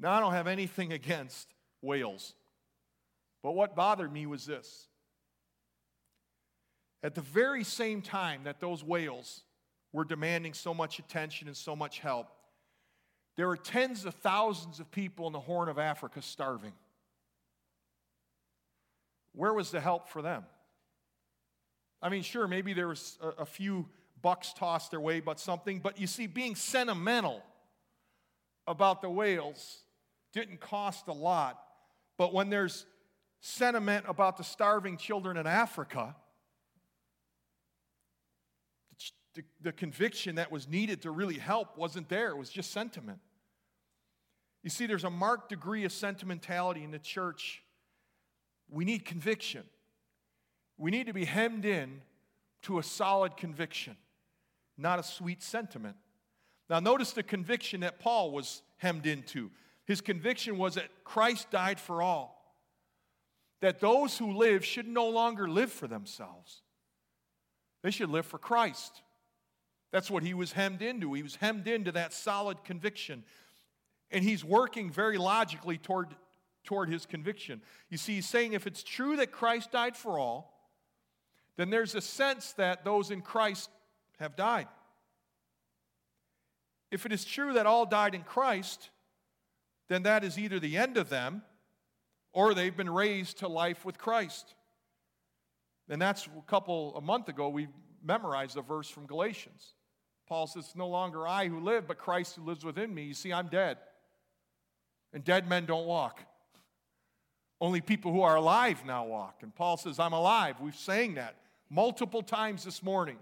Now, 0.00 0.10
I 0.10 0.18
don't 0.18 0.32
have 0.32 0.48
anything 0.48 0.92
against 0.92 1.46
whales, 1.82 2.34
but 3.44 3.52
what 3.52 3.76
bothered 3.76 4.12
me 4.12 4.26
was 4.26 4.44
this. 4.44 4.88
At 7.04 7.14
the 7.14 7.20
very 7.20 7.62
same 7.62 8.02
time 8.02 8.42
that 8.42 8.58
those 8.58 8.82
whales 8.82 9.42
were 9.92 10.04
demanding 10.04 10.52
so 10.52 10.74
much 10.74 10.98
attention 10.98 11.46
and 11.46 11.56
so 11.56 11.76
much 11.76 12.00
help. 12.00 12.26
There 13.36 13.46
were 13.46 13.56
tens 13.56 14.04
of 14.04 14.14
thousands 14.14 14.80
of 14.80 14.90
people 14.90 15.26
in 15.26 15.32
the 15.32 15.40
Horn 15.40 15.68
of 15.68 15.78
Africa 15.78 16.20
starving. 16.22 16.72
Where 19.32 19.54
was 19.54 19.70
the 19.70 19.80
help 19.80 20.08
for 20.08 20.22
them? 20.22 20.44
I 22.02 22.08
mean, 22.08 22.22
sure, 22.22 22.48
maybe 22.48 22.72
there 22.72 22.88
was 22.88 23.18
a, 23.20 23.42
a 23.42 23.46
few 23.46 23.88
bucks 24.22 24.52
tossed 24.52 24.90
their 24.90 25.00
way, 25.00 25.20
but 25.20 25.38
something. 25.38 25.78
But 25.78 26.00
you 26.00 26.06
see, 26.06 26.26
being 26.26 26.54
sentimental 26.54 27.42
about 28.66 29.02
the 29.02 29.10
whales 29.10 29.84
didn't 30.32 30.60
cost 30.60 31.08
a 31.08 31.12
lot. 31.12 31.60
But 32.16 32.32
when 32.34 32.50
there's 32.50 32.86
sentiment 33.40 34.04
about 34.08 34.36
the 34.36 34.44
starving 34.44 34.96
children 34.96 35.36
in 35.36 35.46
Africa, 35.46 36.14
the, 39.34 39.42
the 39.60 39.72
conviction 39.72 40.36
that 40.36 40.50
was 40.50 40.68
needed 40.68 41.02
to 41.02 41.10
really 41.10 41.38
help 41.38 41.78
wasn't 41.78 42.08
there, 42.08 42.30
it 42.30 42.36
was 42.36 42.50
just 42.50 42.72
sentiment. 42.72 43.18
You 44.62 44.70
see, 44.70 44.86
there's 44.86 45.04
a 45.04 45.10
marked 45.10 45.48
degree 45.48 45.84
of 45.84 45.92
sentimentality 45.92 46.84
in 46.84 46.90
the 46.90 46.98
church. 46.98 47.62
We 48.68 48.84
need 48.84 49.04
conviction. 49.04 49.64
We 50.76 50.90
need 50.90 51.06
to 51.06 51.12
be 51.12 51.24
hemmed 51.24 51.64
in 51.64 52.02
to 52.62 52.78
a 52.78 52.82
solid 52.82 53.36
conviction, 53.36 53.96
not 54.76 54.98
a 54.98 55.02
sweet 55.02 55.42
sentiment. 55.42 55.96
Now, 56.68 56.80
notice 56.80 57.12
the 57.12 57.22
conviction 57.22 57.80
that 57.80 58.00
Paul 58.00 58.32
was 58.32 58.62
hemmed 58.76 59.06
into. 59.06 59.50
His 59.86 60.00
conviction 60.00 60.56
was 60.56 60.74
that 60.74 60.88
Christ 61.04 61.50
died 61.50 61.80
for 61.80 62.02
all, 62.02 62.54
that 63.60 63.80
those 63.80 64.18
who 64.18 64.32
live 64.32 64.64
should 64.64 64.86
no 64.86 65.08
longer 65.08 65.48
live 65.48 65.72
for 65.72 65.88
themselves, 65.88 66.62
they 67.82 67.90
should 67.90 68.10
live 68.10 68.26
for 68.26 68.38
Christ. 68.38 69.02
That's 69.90 70.10
what 70.10 70.22
he 70.22 70.34
was 70.34 70.52
hemmed 70.52 70.82
into. 70.82 71.14
He 71.14 71.22
was 71.22 71.36
hemmed 71.36 71.66
into 71.66 71.92
that 71.92 72.12
solid 72.12 72.64
conviction. 72.64 73.24
And 74.10 74.22
he's 74.22 74.44
working 74.44 74.90
very 74.90 75.18
logically 75.18 75.78
toward, 75.78 76.14
toward 76.64 76.88
his 76.88 77.06
conviction. 77.06 77.60
You 77.88 77.98
see, 77.98 78.16
he's 78.16 78.28
saying 78.28 78.52
if 78.52 78.66
it's 78.66 78.82
true 78.82 79.16
that 79.16 79.32
Christ 79.32 79.72
died 79.72 79.96
for 79.96 80.18
all, 80.18 80.68
then 81.56 81.70
there's 81.70 81.94
a 81.94 82.00
sense 82.00 82.52
that 82.54 82.84
those 82.84 83.10
in 83.10 83.20
Christ 83.20 83.70
have 84.18 84.36
died. 84.36 84.68
If 86.90 87.06
it 87.06 87.12
is 87.12 87.24
true 87.24 87.54
that 87.54 87.66
all 87.66 87.86
died 87.86 88.14
in 88.14 88.22
Christ, 88.22 88.90
then 89.88 90.04
that 90.04 90.24
is 90.24 90.38
either 90.38 90.58
the 90.58 90.76
end 90.76 90.96
of 90.96 91.08
them 91.08 91.42
or 92.32 92.54
they've 92.54 92.76
been 92.76 92.90
raised 92.90 93.38
to 93.38 93.48
life 93.48 93.84
with 93.84 93.98
Christ. 93.98 94.54
And 95.90 96.00
that's 96.00 96.26
a 96.26 96.50
couple, 96.50 96.96
a 96.96 97.00
month 97.00 97.28
ago, 97.28 97.48
we 97.48 97.66
memorized 98.02 98.56
a 98.56 98.62
verse 98.62 98.88
from 98.88 99.06
Galatians. 99.06 99.74
Paul 100.28 100.46
says, 100.46 100.66
It's 100.66 100.76
no 100.76 100.88
longer 100.88 101.26
I 101.26 101.48
who 101.48 101.58
live, 101.58 101.88
but 101.88 101.98
Christ 101.98 102.36
who 102.36 102.44
lives 102.44 102.64
within 102.64 102.94
me. 102.94 103.02
You 103.02 103.14
see, 103.14 103.32
I'm 103.32 103.48
dead. 103.48 103.76
And 105.12 105.24
dead 105.24 105.48
men 105.48 105.66
don't 105.66 105.86
walk. 105.86 106.20
Only 107.60 107.80
people 107.80 108.12
who 108.12 108.22
are 108.22 108.36
alive 108.36 108.84
now 108.86 109.04
walk. 109.04 109.40
And 109.42 109.54
Paul 109.54 109.76
says, 109.76 109.98
I'm 109.98 110.12
alive. 110.12 110.60
We've 110.60 110.74
saying 110.74 111.14
that 111.14 111.34
multiple 111.68 112.22
times 112.22 112.64
this 112.64 112.82
morning. 112.82 113.18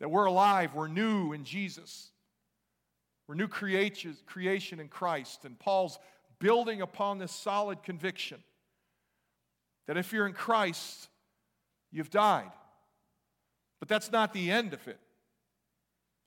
That 0.00 0.10
we're 0.10 0.26
alive, 0.26 0.74
we're 0.74 0.88
new 0.88 1.32
in 1.32 1.44
Jesus. 1.44 2.10
We're 3.26 3.34
new 3.34 3.48
creation 3.48 4.80
in 4.80 4.88
Christ. 4.88 5.44
And 5.44 5.58
Paul's 5.58 5.98
building 6.38 6.80
upon 6.82 7.18
this 7.18 7.32
solid 7.32 7.82
conviction 7.82 8.42
that 9.86 9.96
if 9.96 10.12
you're 10.12 10.26
in 10.26 10.32
Christ, 10.32 11.08
you've 11.94 12.10
died. 12.10 12.50
But 13.78 13.88
that's 13.88 14.12
not 14.12 14.32
the 14.32 14.50
end 14.50 14.74
of 14.74 14.86
it. 14.88 14.98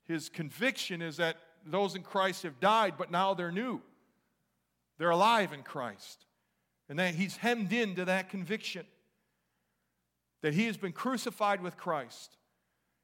His 0.04 0.28
conviction 0.28 1.02
is 1.02 1.18
that 1.18 1.36
those 1.66 1.94
in 1.94 2.02
Christ 2.02 2.42
have 2.42 2.58
died, 2.58 2.94
but 2.96 3.10
now 3.10 3.34
they're 3.34 3.52
new. 3.52 3.82
They're 4.98 5.10
alive 5.10 5.52
in 5.52 5.62
Christ. 5.62 6.24
And 6.88 6.98
that 6.98 7.14
he's 7.14 7.36
hemmed 7.36 7.72
into 7.72 8.06
that 8.06 8.30
conviction 8.30 8.86
that 10.40 10.54
he 10.54 10.66
has 10.66 10.76
been 10.76 10.92
crucified 10.92 11.60
with 11.60 11.76
Christ. 11.76 12.36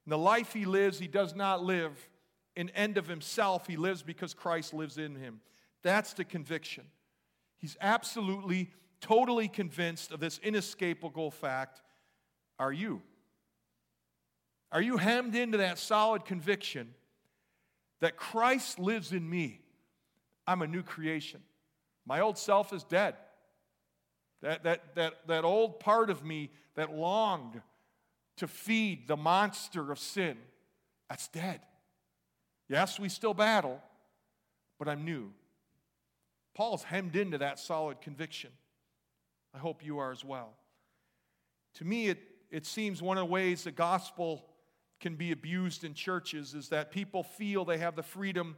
And 0.04 0.12
the 0.12 0.18
life 0.18 0.52
he 0.52 0.64
lives, 0.64 0.98
he 0.98 1.08
does 1.08 1.34
not 1.34 1.62
live 1.62 2.08
in 2.54 2.70
end 2.70 2.96
of 2.96 3.08
himself. 3.08 3.66
He 3.66 3.76
lives 3.76 4.02
because 4.02 4.34
Christ 4.34 4.72
lives 4.72 4.98
in 4.98 5.16
him. 5.16 5.40
That's 5.82 6.12
the 6.12 6.24
conviction. 6.24 6.84
He's 7.56 7.76
absolutely, 7.80 8.70
totally 9.00 9.48
convinced 9.48 10.12
of 10.12 10.20
this 10.20 10.38
inescapable 10.42 11.30
fact. 11.30 11.82
Are 12.58 12.72
you? 12.72 13.02
Are 14.72 14.82
you 14.82 14.96
hemmed 14.96 15.34
into 15.34 15.58
that 15.58 15.78
solid 15.78 16.24
conviction 16.24 16.94
that 18.00 18.16
Christ 18.16 18.78
lives 18.78 19.12
in 19.12 19.28
me? 19.28 19.60
I'm 20.46 20.62
a 20.62 20.66
new 20.66 20.82
creation. 20.82 21.40
My 22.06 22.20
old 22.20 22.38
self 22.38 22.72
is 22.72 22.84
dead. 22.84 23.14
That, 24.42 24.64
that, 24.64 24.94
that, 24.96 25.26
that 25.26 25.44
old 25.44 25.80
part 25.80 26.10
of 26.10 26.24
me 26.24 26.50
that 26.74 26.92
longed 26.92 27.62
to 28.36 28.48
feed 28.48 29.06
the 29.08 29.16
monster 29.16 29.92
of 29.92 29.98
sin, 29.98 30.36
that's 31.08 31.28
dead. 31.28 31.60
Yes, 32.68 32.98
we 32.98 33.08
still 33.08 33.32
battle, 33.32 33.80
but 34.78 34.88
I'm 34.88 35.04
new. 35.04 35.30
Paul's 36.54 36.82
hemmed 36.82 37.16
into 37.16 37.38
that 37.38 37.58
solid 37.58 38.00
conviction. 38.00 38.50
I 39.54 39.58
hope 39.58 39.84
you 39.84 39.98
are 39.98 40.10
as 40.10 40.24
well. 40.24 40.52
To 41.74 41.84
me, 41.84 42.08
it, 42.08 42.18
it 42.54 42.64
seems 42.64 43.02
one 43.02 43.18
of 43.18 43.22
the 43.22 43.32
ways 43.32 43.64
the 43.64 43.72
gospel 43.72 44.44
can 45.00 45.16
be 45.16 45.32
abused 45.32 45.82
in 45.82 45.92
churches 45.92 46.54
is 46.54 46.68
that 46.68 46.92
people 46.92 47.24
feel 47.24 47.64
they 47.64 47.78
have 47.78 47.96
the 47.96 48.02
freedom 48.04 48.56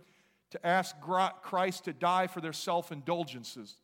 to 0.51 0.67
ask 0.67 0.95
Christ 1.01 1.87
to 1.87 1.95
die 1.95 2.27
for 2.27 2.43
their 2.43 2.53
self 2.53 2.93
indulgences. 2.93 3.75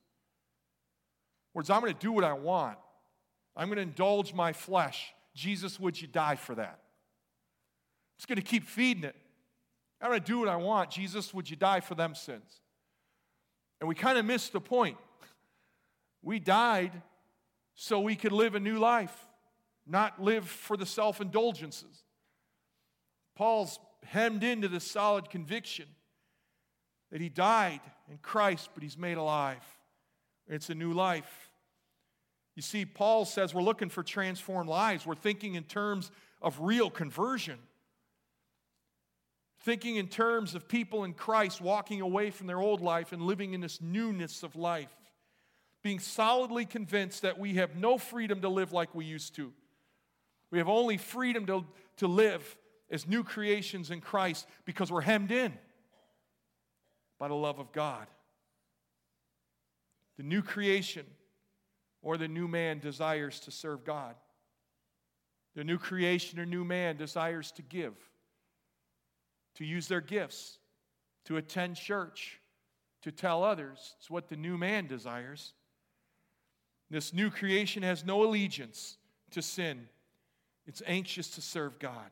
Words, 1.54 1.70
I'm 1.70 1.80
going 1.80 1.94
to 1.94 1.98
do 1.98 2.12
what 2.12 2.24
I 2.24 2.34
want. 2.34 2.76
I'm 3.56 3.68
going 3.68 3.76
to 3.76 3.82
indulge 3.82 4.34
my 4.34 4.52
flesh. 4.52 5.14
Jesus, 5.34 5.80
would 5.80 5.98
you 5.98 6.06
die 6.06 6.36
for 6.36 6.54
that? 6.56 6.78
It's 8.18 8.26
going 8.26 8.36
to 8.36 8.42
keep 8.42 8.66
feeding 8.68 9.04
it. 9.04 9.16
I'm 9.98 10.10
going 10.10 10.20
to 10.20 10.26
do 10.26 10.40
what 10.40 10.48
I 10.48 10.56
want. 10.56 10.90
Jesus, 10.90 11.32
would 11.32 11.48
you 11.48 11.56
die 11.56 11.80
for 11.80 11.94
them 11.94 12.14
sins? 12.14 12.60
And 13.80 13.88
we 13.88 13.94
kind 13.94 14.18
of 14.18 14.26
missed 14.26 14.52
the 14.52 14.60
point. 14.60 14.98
We 16.22 16.38
died 16.38 16.92
so 17.74 17.98
we 17.98 18.14
could 18.14 18.32
live 18.32 18.54
a 18.54 18.60
new 18.60 18.78
life, 18.78 19.16
not 19.86 20.22
live 20.22 20.48
for 20.48 20.76
the 20.76 20.86
self 20.86 21.20
indulgences. 21.20 22.04
Paul's 23.34 23.78
hemmed 24.04 24.44
into 24.44 24.68
this 24.68 24.84
solid 24.84 25.30
conviction 25.30 25.86
that 27.10 27.20
he 27.20 27.28
died 27.28 27.80
in 28.10 28.18
Christ, 28.18 28.70
but 28.74 28.82
he's 28.82 28.98
made 28.98 29.16
alive. 29.16 29.64
It's 30.48 30.70
a 30.70 30.74
new 30.74 30.92
life. 30.92 31.50
You 32.54 32.62
see, 32.62 32.84
Paul 32.84 33.24
says 33.24 33.54
we're 33.54 33.62
looking 33.62 33.88
for 33.88 34.02
transformed 34.02 34.68
lives. 34.68 35.06
We're 35.06 35.14
thinking 35.14 35.54
in 35.54 35.64
terms 35.64 36.10
of 36.40 36.58
real 36.60 36.90
conversion, 36.90 37.58
thinking 39.60 39.96
in 39.96 40.08
terms 40.08 40.54
of 40.54 40.68
people 40.68 41.04
in 41.04 41.14
Christ 41.14 41.60
walking 41.60 42.00
away 42.00 42.30
from 42.30 42.46
their 42.46 42.60
old 42.60 42.80
life 42.80 43.12
and 43.12 43.22
living 43.22 43.54
in 43.54 43.60
this 43.60 43.80
newness 43.80 44.42
of 44.42 44.56
life, 44.56 44.94
being 45.82 45.98
solidly 45.98 46.64
convinced 46.64 47.22
that 47.22 47.38
we 47.38 47.54
have 47.54 47.76
no 47.76 47.96
freedom 47.96 48.40
to 48.42 48.48
live 48.48 48.72
like 48.72 48.94
we 48.94 49.04
used 49.04 49.34
to. 49.36 49.52
We 50.52 50.58
have 50.58 50.68
only 50.68 50.98
freedom 50.98 51.46
to, 51.46 51.64
to 51.96 52.06
live 52.06 52.56
as 52.90 53.08
new 53.08 53.24
creations 53.24 53.90
in 53.90 54.00
Christ 54.00 54.46
because 54.66 54.92
we're 54.92 55.00
hemmed 55.00 55.32
in 55.32 55.52
by 57.18 57.26
the 57.26 57.34
love 57.34 57.58
of 57.58 57.72
God. 57.72 58.06
The 60.18 60.22
new 60.22 60.42
creation 60.42 61.06
or 62.02 62.18
the 62.18 62.28
new 62.28 62.46
man 62.46 62.80
desires 62.80 63.40
to 63.40 63.50
serve 63.50 63.84
God. 63.84 64.14
The 65.56 65.64
new 65.64 65.78
creation 65.78 66.38
or 66.38 66.44
new 66.44 66.64
man 66.64 66.96
desires 66.96 67.50
to 67.52 67.62
give, 67.62 67.94
to 69.56 69.64
use 69.64 69.88
their 69.88 70.00
gifts, 70.00 70.58
to 71.24 71.38
attend 71.38 71.76
church, 71.76 72.40
to 73.02 73.10
tell 73.10 73.42
others. 73.42 73.94
It's 73.98 74.10
what 74.10 74.28
the 74.28 74.36
new 74.36 74.58
man 74.58 74.86
desires. 74.86 75.54
This 76.90 77.14
new 77.14 77.30
creation 77.30 77.82
has 77.82 78.04
no 78.04 78.22
allegiance 78.22 78.98
to 79.30 79.40
sin, 79.40 79.88
it's 80.66 80.82
anxious 80.86 81.28
to 81.30 81.40
serve 81.40 81.78
God. 81.78 82.10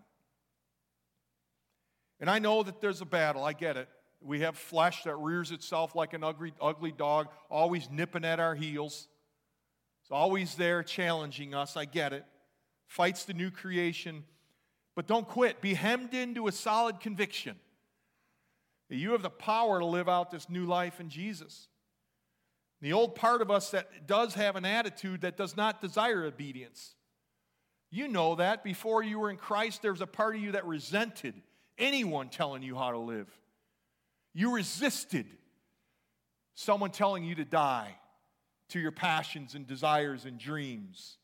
And 2.21 2.29
I 2.29 2.39
know 2.39 2.63
that 2.63 2.81
there's 2.81 3.01
a 3.01 3.07
battle, 3.07 3.45
I 3.45 3.53
get 3.53 3.77
it. 3.77 3.89
We 4.21 4.41
have 4.41 4.57
flesh 4.57 5.05
that 5.05 5.17
rears 5.17 5.51
itself 5.51 5.95
like 5.95 6.13
an 6.13 6.23
ugly, 6.23 6.53
ugly 6.61 6.93
dog, 6.93 7.29
always 7.49 7.89
nipping 7.91 8.25
at 8.25 8.39
our 8.39 8.55
heels. 8.55 9.09
It's 10.03 10.11
always 10.11 10.57
there 10.57 10.83
challenging 10.83 11.55
us, 11.55 11.77
I 11.77 11.87
get 11.87 12.13
it. 12.13 12.25
Fights 12.87 13.25
the 13.25 13.33
new 13.33 13.51
creation. 13.51 14.25
But 14.95 15.07
don't 15.07 15.27
quit. 15.27 15.63
Be 15.63 15.75
hemmed 15.75 16.13
into 16.13 16.49
a 16.49 16.53
solid 16.53 17.01
conviction 17.01 17.57
that 18.91 18.97
you 18.97 19.13
have 19.13 19.23
the 19.23 19.31
power 19.31 19.79
to 19.79 19.87
live 19.87 20.09
out 20.09 20.31
this 20.31 20.51
new 20.51 20.67
life 20.67 21.01
in 21.01 21.09
Jesus. 21.09 21.69
The 22.83 22.93
old 22.93 23.15
part 23.15 23.41
of 23.41 23.51
us 23.51 23.71
that 23.71 24.07
does 24.07 24.35
have 24.35 24.57
an 24.57 24.65
attitude 24.65 25.21
that 25.21 25.37
does 25.37 25.57
not 25.57 25.81
desire 25.81 26.25
obedience. 26.25 26.95
You 27.91 28.07
know 28.09 28.37
that 28.37 28.63
before 28.63 29.03
you 29.03 29.19
were 29.19 29.31
in 29.31 29.37
Christ, 29.37 29.83
there 29.83 29.93
was 29.93 30.01
a 30.01 30.07
part 30.07 30.37
of 30.37 30.41
you 30.41 30.53
that 30.53 30.67
resented 30.67 31.35
anyone 31.77 32.29
telling 32.29 32.63
you 32.63 32.77
how 32.77 32.93
to 32.93 32.99
live. 32.99 33.29
You 34.33 34.55
resisted 34.55 35.27
someone 36.55 36.91
telling 36.91 37.25
you 37.25 37.35
to 37.37 37.45
die 37.45 37.97
to 38.69 38.79
your 38.79 38.93
passions 38.93 39.55
and 39.55 39.67
desires 39.67 40.25
and 40.25 40.39
dreams. 40.39 41.17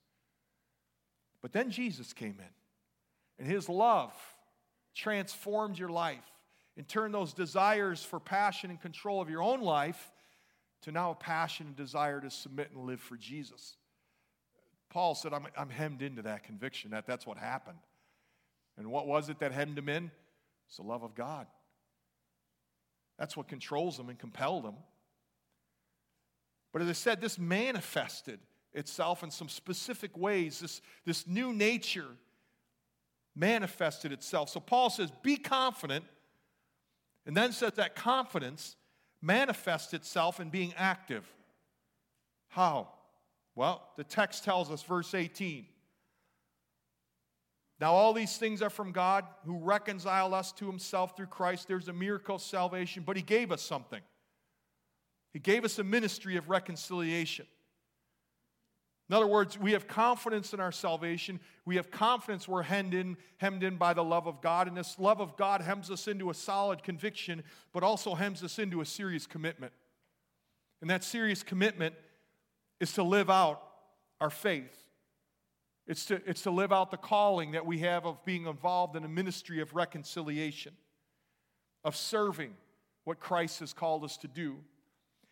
But 1.41 1.53
then 1.53 1.71
Jesus 1.71 2.13
came 2.13 2.37
in, 2.39 3.39
and 3.39 3.47
his 3.47 3.69
love 3.69 4.13
transformed 4.95 5.79
your 5.79 5.91
life 5.91 6.25
and 6.77 6.89
turned 6.89 7.15
those 7.15 7.33
desires 7.33 8.03
for 8.03 8.19
passion 8.19 8.71
and 8.71 8.81
control 8.81 9.21
of 9.21 9.31
your 9.31 9.43
own 9.43 9.61
life 9.61 10.11
to 10.83 10.91
now 10.91 11.13
a 11.13 11.15
passion 11.15 11.69
and 11.69 11.77
desire 11.77 12.21
to 12.21 12.31
submit 12.31 12.71
and 12.75 12.85
live 12.85 13.01
for 13.01 13.17
Jesus. 13.17 13.77
Paul 14.97 15.15
said, 15.15 15.35
I'm, 15.35 15.47
I'm 15.59 15.69
hemmed 15.69 16.01
into 16.01 16.23
that 16.23 16.43
conviction 16.43 16.93
that 16.93 17.07
that's 17.07 17.27
what 17.27 17.37
happened. 17.37 17.77
And 18.79 18.91
what 18.91 19.07
was 19.07 19.29
it 19.29 19.41
that 19.41 19.53
hemmed 19.53 19.77
him 19.77 19.91
in? 19.91 20.11
It's 20.67 20.79
the 20.79 20.85
love 20.85 21.03
of 21.03 21.15
God. 21.15 21.47
That's 23.19 23.37
what 23.37 23.47
controls 23.47 23.99
them 23.99 24.09
and 24.09 24.19
compelled 24.19 24.65
them. 24.65 24.77
But 26.73 26.81
as 26.81 26.89
I 26.89 26.93
said, 26.93 27.21
this 27.21 27.39
manifested 27.39 28.41
itself 28.73 29.23
in 29.23 29.31
some 29.31 29.51
specific 29.51 30.17
ways. 30.17 30.61
This, 30.61 30.81
this 31.05 31.27
new 31.27 31.53
nature 31.53 32.09
manifested 33.35 34.13
itself. 34.13 34.49
So 34.49 34.61
Paul 34.61 34.89
says, 34.89 35.13
Be 35.23 35.37
confident, 35.37 36.07
and 37.27 37.37
then 37.37 37.53
says 37.53 37.73
that 37.75 37.97
confidence 37.97 38.77
manifests 39.21 39.93
itself 39.93 40.41
in 40.41 40.49
being 40.49 40.73
active. 40.75 41.31
How? 42.49 42.89
Well, 43.57 43.83
the 43.97 44.05
text 44.05 44.45
tells 44.45 44.71
us, 44.71 44.83
verse 44.83 45.15
18. 45.15 45.67
Now, 47.81 47.93
all 47.93 48.13
these 48.13 48.37
things 48.37 48.63
are 48.63 48.71
from 48.71 48.93
God 48.93 49.25
who 49.45 49.59
reconciled 49.59 50.35
us 50.35 50.53
to 50.53 50.67
himself 50.67 51.17
through 51.17 51.27
Christ. 51.27 51.67
There's 51.67 51.89
a 51.89 51.93
miracle 51.93 52.37
of 52.37 52.43
salvation, 52.43 53.03
but 53.05 53.17
he 53.17 53.23
gave 53.23 53.51
us 53.51 53.63
something. 53.63 54.01
He 55.33 55.39
gave 55.39 55.65
us 55.65 55.79
a 55.79 55.85
ministry 55.85 56.37
of 56.37 56.49
reconciliation. 56.49 57.47
In 59.09 59.15
other 59.15 59.27
words, 59.27 59.59
we 59.59 59.73
have 59.73 59.87
confidence 59.87 60.53
in 60.53 60.61
our 60.61 60.73
salvation. 60.73 61.39
We 61.65 61.77
have 61.77 61.91
confidence 61.91 62.49
we're 62.49 62.63
hemmed 62.63 62.93
in, 62.93 63.17
hemmed 63.39 63.63
in 63.63 63.77
by 63.77 63.95
the 63.95 64.03
love 64.03 64.27
of 64.27 64.41
God. 64.43 64.69
And 64.69 64.77
this 64.77 64.99
love 64.99 65.21
of 65.21 65.37
God 65.37 65.61
hems 65.61 65.91
us 65.91 66.09
into 66.09 66.29
a 66.29 66.35
solid 66.35 66.83
conviction, 66.83 67.43
but 67.73 67.83
also 67.83 68.15
hems 68.15 68.43
us 68.43 68.59
into 68.59 68.81
a 68.81 68.87
serious 68.87 69.27
commitment. 69.27 69.73
And 70.81 70.91
that 70.91 71.05
serious 71.05 71.43
commitment 71.43 71.95
is 72.81 72.93
to 72.95 73.03
live 73.03 73.31
out 73.31 73.63
our 74.21 74.31
faith. 74.31 74.77
It's 75.87 76.07
to, 76.07 76.21
it's 76.27 76.43
to 76.43 76.51
live 76.51 76.73
out 76.73 76.91
the 76.91 76.97
calling 76.97 77.53
that 77.53 77.65
we 77.65 77.79
have 77.79 78.07
of 78.07 78.25
being 78.25 78.47
involved 78.47 78.97
in 78.97 79.05
a 79.05 79.09
ministry 79.09 79.61
of 79.61 79.75
reconciliation, 79.75 80.73
of 81.85 81.95
serving 81.95 82.55
what 83.05 83.21
Christ 83.21 83.61
has 83.61 83.73
called 83.73 84.03
us 84.03 84.17
to 84.19 84.29
do. 84.29 84.57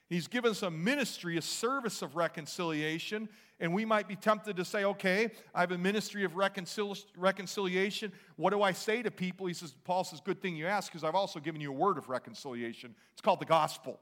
He's 0.09 0.29
given 0.29 0.53
us 0.53 0.63
a 0.63 0.71
ministry, 0.71 1.37
a 1.39 1.43
service 1.43 2.03
of 2.03 2.15
reconciliation, 2.15 3.29
and 3.59 3.73
we 3.73 3.85
might 3.85 4.07
be 4.07 4.17
tempted 4.17 4.57
to 4.57 4.65
say, 4.65 4.85
okay, 4.85 5.31
I 5.55 5.61
have 5.61 5.73
a 5.73 5.79
ministry 5.79 6.25
of 6.25 6.35
reconcil- 6.35 7.05
reconciliation. 7.17 8.13
What 8.37 8.51
do 8.51 8.63
I 8.63 8.73
say 8.73 9.03
to 9.03 9.11
people? 9.11 9.47
He 9.47 9.55
says, 9.55 9.75
Paul 9.85 10.05
says, 10.05 10.21
good 10.21 10.41
thing 10.41 10.57
you 10.57 10.67
ask, 10.67 10.93
because 10.93 11.05
I've 11.05 11.15
also 11.15 11.41
given 11.41 11.61
you 11.61 11.71
a 11.71 11.75
word 11.75 11.99
of 11.99 12.09
reconciliation. 12.09 12.95
It's 13.13 13.23
called 13.23 13.41
the 13.41 13.47
gospel. 13.47 13.99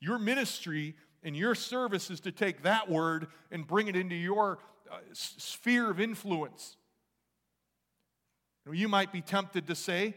Your 0.00 0.18
ministry 0.18 0.94
and 1.22 1.36
your 1.36 1.54
service 1.54 2.10
is 2.10 2.20
to 2.20 2.32
take 2.32 2.62
that 2.62 2.90
word 2.90 3.28
and 3.50 3.66
bring 3.66 3.88
it 3.88 3.96
into 3.96 4.14
your 4.14 4.58
uh, 4.90 4.98
sphere 5.12 5.90
of 5.90 6.00
influence. 6.00 6.76
You 8.70 8.88
might 8.88 9.12
be 9.12 9.22
tempted 9.22 9.66
to 9.68 9.74
say, 9.74 10.14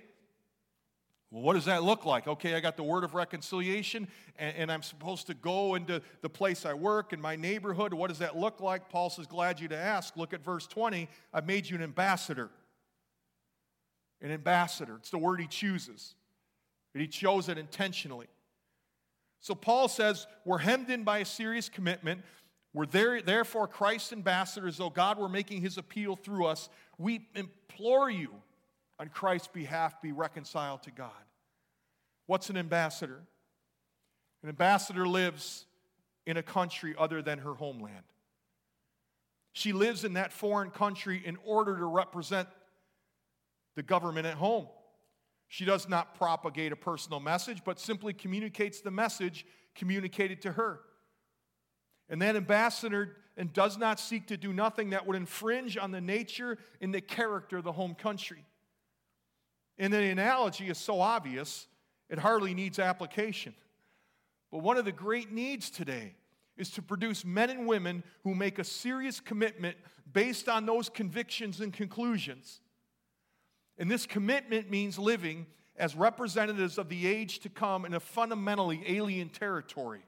well, 1.31 1.43
what 1.43 1.53
does 1.53 1.65
that 1.65 1.83
look 1.83 2.05
like? 2.05 2.27
Okay, 2.27 2.55
I 2.55 2.59
got 2.59 2.75
the 2.75 2.83
word 2.83 3.05
of 3.05 3.13
reconciliation, 3.13 4.09
and, 4.37 4.55
and, 4.57 4.71
I'm 4.71 4.83
supposed 4.83 5.27
to 5.27 5.33
go 5.33 5.75
into 5.75 6.01
the 6.21 6.29
place 6.29 6.65
I 6.65 6.73
work 6.73 7.13
in 7.13 7.21
my 7.21 7.37
neighborhood. 7.37 7.93
What 7.93 8.09
does 8.09 8.19
that 8.19 8.37
look 8.37 8.59
like? 8.59 8.89
Paul 8.89 9.09
says, 9.09 9.27
Glad 9.27 9.61
you 9.61 9.69
to 9.69 9.77
ask. 9.77 10.17
Look 10.17 10.33
at 10.33 10.43
verse 10.43 10.67
20. 10.67 11.07
I've 11.33 11.47
made 11.47 11.69
you 11.69 11.77
an 11.77 11.83
ambassador. 11.83 12.49
An 14.21 14.29
ambassador. 14.29 14.97
It's 14.97 15.09
the 15.09 15.17
word 15.17 15.39
he 15.39 15.47
chooses, 15.47 16.15
but 16.91 17.01
he 17.01 17.07
chose 17.07 17.47
it 17.47 17.57
intentionally. 17.57 18.27
So 19.41 19.55
Paul 19.55 19.87
says, 19.87 20.27
We're 20.45 20.59
hemmed 20.59 20.89
in 20.89 21.03
by 21.03 21.19
a 21.19 21.25
serious 21.25 21.67
commitment. 21.67 22.21
We're 22.73 22.85
there, 22.85 23.21
therefore 23.21 23.67
Christ's 23.67 24.13
ambassadors, 24.13 24.77
though 24.77 24.89
God 24.89 25.17
were 25.17 25.27
making 25.27 25.61
his 25.61 25.77
appeal 25.77 26.15
through 26.15 26.45
us. 26.45 26.69
We 26.97 27.27
implore 27.35 28.09
you 28.09 28.29
on 28.97 29.09
Christ's 29.09 29.49
behalf 29.49 30.01
be 30.01 30.13
reconciled 30.13 30.83
to 30.83 30.91
God. 30.91 31.11
What's 32.27 32.49
an 32.49 32.55
ambassador? 32.55 33.19
An 34.43 34.49
ambassador 34.49 35.05
lives 35.05 35.65
in 36.25 36.37
a 36.37 36.43
country 36.43 36.95
other 36.97 37.21
than 37.21 37.39
her 37.39 37.55
homeland. 37.55 38.05
She 39.53 39.73
lives 39.73 40.05
in 40.05 40.13
that 40.13 40.31
foreign 40.31 40.69
country 40.69 41.21
in 41.23 41.37
order 41.43 41.75
to 41.77 41.85
represent 41.85 42.47
the 43.75 43.83
government 43.83 44.27
at 44.27 44.35
home. 44.35 44.67
She 45.51 45.65
does 45.65 45.89
not 45.89 46.15
propagate 46.15 46.71
a 46.71 46.77
personal 46.77 47.19
message, 47.19 47.65
but 47.65 47.77
simply 47.77 48.13
communicates 48.13 48.79
the 48.79 48.89
message 48.89 49.45
communicated 49.75 50.41
to 50.43 50.53
her. 50.53 50.79
And 52.07 52.21
that 52.21 52.37
ambassador 52.37 53.17
and 53.35 53.51
does 53.51 53.77
not 53.77 53.99
seek 53.99 54.27
to 54.27 54.37
do 54.37 54.53
nothing 54.53 54.91
that 54.91 55.05
would 55.05 55.17
infringe 55.17 55.75
on 55.75 55.91
the 55.91 55.99
nature 55.99 56.57
and 56.79 56.93
the 56.93 57.01
character 57.01 57.57
of 57.57 57.65
the 57.65 57.73
home 57.73 57.95
country. 57.95 58.45
And 59.77 59.91
the 59.91 60.01
analogy 60.01 60.69
is 60.69 60.77
so 60.77 61.01
obvious, 61.01 61.67
it 62.09 62.17
hardly 62.17 62.53
needs 62.53 62.79
application. 62.79 63.53
But 64.51 64.59
one 64.59 64.77
of 64.77 64.85
the 64.85 64.93
great 64.93 65.33
needs 65.33 65.69
today 65.69 66.15
is 66.55 66.69
to 66.71 66.81
produce 66.81 67.25
men 67.25 67.49
and 67.49 67.67
women 67.67 68.05
who 68.23 68.33
make 68.35 68.57
a 68.57 68.63
serious 68.63 69.19
commitment 69.19 69.75
based 70.13 70.47
on 70.47 70.65
those 70.65 70.87
convictions 70.87 71.59
and 71.59 71.73
conclusions. 71.73 72.60
And 73.81 73.89
this 73.89 74.05
commitment 74.05 74.69
means 74.69 74.99
living 74.99 75.47
as 75.75 75.95
representatives 75.95 76.77
of 76.77 76.87
the 76.87 77.07
age 77.07 77.39
to 77.39 77.49
come 77.49 77.83
in 77.83 77.95
a 77.95 77.99
fundamentally 77.99 78.83
alien 78.85 79.29
territory 79.29 80.03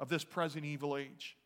of 0.00 0.08
this 0.08 0.24
present 0.24 0.64
evil 0.64 0.96
age. 0.96 1.36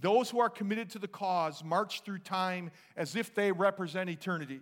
Those 0.00 0.30
who 0.30 0.38
are 0.38 0.48
committed 0.48 0.88
to 0.90 1.00
the 1.00 1.08
cause 1.08 1.64
march 1.64 2.02
through 2.02 2.20
time 2.20 2.70
as 2.96 3.16
if 3.16 3.34
they 3.34 3.50
represent 3.50 4.08
eternity. 4.08 4.60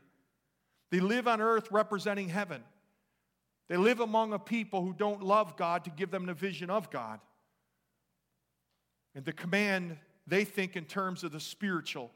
They 0.90 1.00
live 1.00 1.28
on 1.28 1.42
earth 1.42 1.68
representing 1.70 2.30
heaven. 2.30 2.62
They 3.68 3.76
live 3.76 4.00
among 4.00 4.32
a 4.32 4.38
people 4.38 4.82
who 4.82 4.94
don't 4.94 5.22
love 5.22 5.58
God 5.58 5.84
to 5.84 5.90
give 5.90 6.10
them 6.10 6.24
the 6.24 6.32
vision 6.32 6.70
of 6.70 6.90
God. 6.90 7.20
And 9.14 9.22
the 9.22 9.34
command, 9.34 9.98
they 10.26 10.44
think 10.44 10.76
in 10.76 10.86
terms 10.86 11.24
of 11.24 11.32
the 11.32 11.40
spiritual, 11.40 12.10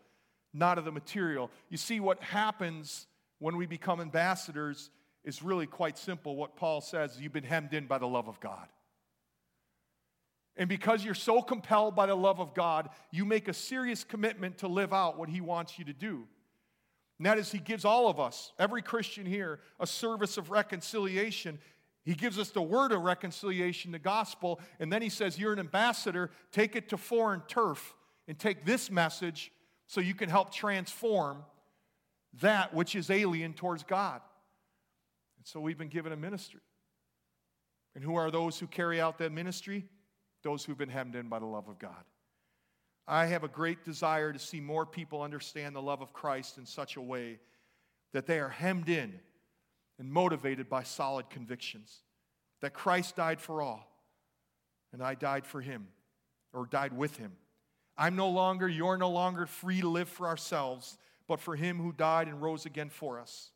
not 0.55 0.79
of 0.79 0.87
the 0.87 0.91
material. 0.91 1.51
You 1.69 1.77
see, 1.77 2.01
what 2.01 2.23
happens 2.23 3.09
when 3.39 3.57
we 3.57 3.67
become 3.67 4.01
ambassadors 4.01 4.91
is 5.25 5.43
really 5.43 5.67
quite 5.67 5.99
simple. 5.99 6.37
What 6.37 6.57
Paul 6.57 6.81
says 6.81 7.19
you've 7.21 7.33
been 7.33 7.45
hemmed 7.45 7.75
in 7.75 7.87
by 7.87 7.99
the 7.99 8.07
love 8.07 8.29
of 8.29 8.41
God. 8.41 8.69
And 10.57 10.69
because 10.69 11.05
you're 11.05 11.15
so 11.15 11.43
compelled 11.43 11.97
by 11.97 12.07
the 12.07 12.15
love 12.15 12.41
of 12.41 12.55
God, 12.55 12.91
you 13.11 13.25
make 13.25 13.49
a 13.49 13.55
serious 13.55 14.05
commitment 14.05 14.59
to 14.59 14.69
live 14.69 14.93
out 14.93 15.19
what 15.19 15.29
He 15.29 15.41
wants 15.41 15.79
you 15.79 15.85
to 15.87 15.93
do. 15.93 16.27
And 17.19 17.27
that 17.27 17.39
is, 17.39 17.51
He 17.51 17.59
gives 17.59 17.85
all 17.85 18.09
of 18.09 18.21
us, 18.21 18.53
every 18.59 18.83
Christian 18.83 19.27
here, 19.27 19.61
a 19.81 19.87
service 19.87 20.37
of 20.37 20.51
reconciliation. 20.51 21.59
He 22.05 22.15
gives 22.15 22.39
us 22.39 22.51
the 22.51 22.63
word 22.63 22.93
of 22.93 23.03
reconciliation, 23.03 23.91
the 23.91 23.99
gospel, 23.99 24.61
and 24.79 24.93
then 24.93 25.03
He 25.03 25.09
says, 25.09 25.39
You're 25.39 25.53
an 25.53 25.59
ambassador, 25.59 26.31
take 26.53 26.77
it 26.77 26.89
to 26.91 26.97
foreign 26.97 27.43
turf 27.49 27.95
and 28.29 28.39
take 28.39 28.65
this 28.65 28.91
message 28.91 29.51
so 29.87 30.01
you 30.01 30.15
can 30.15 30.29
help 30.29 30.53
transform 30.53 31.45
that 32.41 32.75
which 32.75 32.95
is 32.95 33.11
alien 33.11 33.53
towards 33.53 33.83
God. 33.83 34.21
And 35.39 35.47
so 35.47 35.61
we've 35.61 35.79
been 35.79 35.89
given 35.89 36.13
a 36.13 36.17
ministry. 36.17 36.61
And 37.95 38.03
who 38.03 38.17
are 38.17 38.31
those 38.31 38.59
who 38.59 38.67
carry 38.67 39.01
out 39.01 39.19
that 39.19 39.33
ministry? 39.33 39.85
Those 40.43 40.65
who've 40.65 40.79
been 40.79 40.89
hemmed 40.89 41.15
in 41.15 41.29
by 41.29 41.39
the 41.39 41.47
love 41.47 41.69
of 41.69 41.79
God. 41.79 42.05
I 43.07 43.27
have 43.27 43.45
a 43.45 43.49
great 43.49 43.85
desire 43.85 44.33
to 44.33 44.39
see 44.39 44.61
more 44.61 44.87
people 44.87 45.23
understand 45.23 45.77
the 45.77 45.83
love 45.83 46.01
of 46.01 46.13
Christ 46.13 46.59
in 46.59 46.67
such 46.67 46.97
a 46.97 47.03
way 47.03 47.39
that 48.13 48.27
they 48.27 48.41
are 48.41 48.49
hemmed 48.49 48.89
in 48.89 49.21
and 49.99 50.11
motivated 50.11 50.69
by 50.69 50.83
solid 50.83 51.29
convictions 51.31 52.01
that 52.63 52.73
Christ 52.73 53.17
died 53.17 53.41
for 53.41 53.61
all, 53.61 53.87
and 54.93 55.03
I 55.03 55.15
died 55.15 55.47
for 55.47 55.61
him, 55.61 55.89
or 56.55 56.67
died 56.67 56.97
with 56.97 57.17
him. 57.17 57.33
I'm 57.97 58.17
no 58.17 58.31
longer, 58.31 58.67
you're 58.67 58.97
no 58.97 59.11
longer 59.11 59.45
free 59.45 59.83
to 59.83 59.89
live 59.89 60.09
for 60.09 60.27
ourselves, 60.27 60.97
but 61.27 61.41
for 61.41 61.57
him 61.57 61.79
who 61.79 61.93
died 61.93 62.29
and 62.29 62.43
rose 62.43 62.67
again 62.67 62.91
for 62.91 63.19
us. 63.19 63.51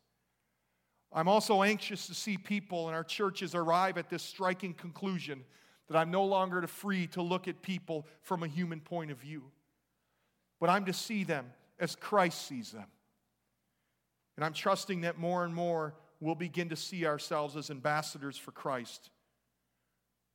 I'm 1.11 1.27
also 1.27 1.63
anxious 1.63 2.07
to 2.07 2.13
see 2.13 2.37
people 2.37 2.87
in 2.87 2.93
our 2.93 3.03
churches 3.03 3.55
arrive 3.55 3.97
at 3.97 4.09
this 4.09 4.23
striking 4.23 4.73
conclusion 4.73 5.43
that 5.87 5.97
I'm 5.97 6.11
no 6.11 6.23
longer 6.23 6.65
free 6.67 7.07
to 7.07 7.21
look 7.21 7.47
at 7.47 7.61
people 7.61 8.05
from 8.21 8.43
a 8.43 8.47
human 8.47 8.79
point 8.79 9.09
of 9.09 9.17
view, 9.17 9.43
but 10.59 10.69
I'm 10.69 10.85
to 10.85 10.93
see 10.93 11.23
them 11.23 11.47
as 11.79 11.95
Christ 11.95 12.47
sees 12.47 12.71
them. 12.71 12.85
And 14.35 14.45
I'm 14.45 14.53
trusting 14.53 15.01
that 15.01 15.17
more 15.17 15.43
and 15.43 15.53
more 15.53 15.95
we'll 16.19 16.35
begin 16.35 16.69
to 16.69 16.75
see 16.75 17.05
ourselves 17.05 17.55
as 17.55 17.71
ambassadors 17.71 18.37
for 18.37 18.51
Christ 18.51 19.09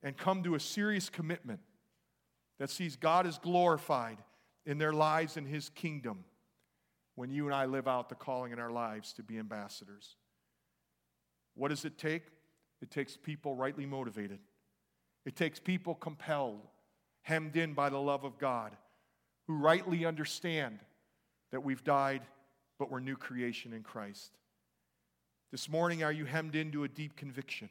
and 0.02 0.16
come 0.16 0.42
to 0.42 0.56
a 0.56 0.60
serious 0.60 1.08
commitment 1.08 1.60
that 2.58 2.70
sees 2.70 2.96
God 2.96 3.26
is 3.26 3.38
glorified 3.38 4.18
in 4.66 4.78
their 4.78 4.92
lives 4.92 5.36
in 5.36 5.46
His 5.46 5.68
kingdom 5.70 6.24
when 7.14 7.30
you 7.30 7.46
and 7.46 7.54
I 7.54 7.66
live 7.66 7.86
out 7.86 8.08
the 8.08 8.14
calling 8.14 8.52
in 8.52 8.58
our 8.58 8.70
lives 8.70 9.12
to 9.14 9.22
be 9.22 9.38
ambassadors. 9.38 10.16
What 11.54 11.68
does 11.68 11.84
it 11.84 11.98
take? 11.98 12.24
It 12.82 12.90
takes 12.90 13.16
people 13.16 13.54
rightly 13.54 13.86
motivated. 13.86 14.40
It 15.24 15.36
takes 15.36 15.58
people 15.58 15.94
compelled, 15.94 16.66
hemmed 17.22 17.56
in 17.56 17.72
by 17.72 17.88
the 17.88 18.00
love 18.00 18.24
of 18.24 18.38
God, 18.38 18.76
who 19.46 19.56
rightly 19.56 20.04
understand 20.04 20.80
that 21.50 21.62
we've 21.62 21.84
died, 21.84 22.22
but 22.78 22.90
we're 22.90 23.00
new 23.00 23.16
creation 23.16 23.72
in 23.72 23.82
Christ. 23.82 24.32
This 25.52 25.68
morning, 25.68 26.02
are 26.02 26.12
you 26.12 26.24
hemmed 26.24 26.56
into 26.56 26.82
a 26.82 26.88
deep 26.88 27.16
conviction 27.16 27.68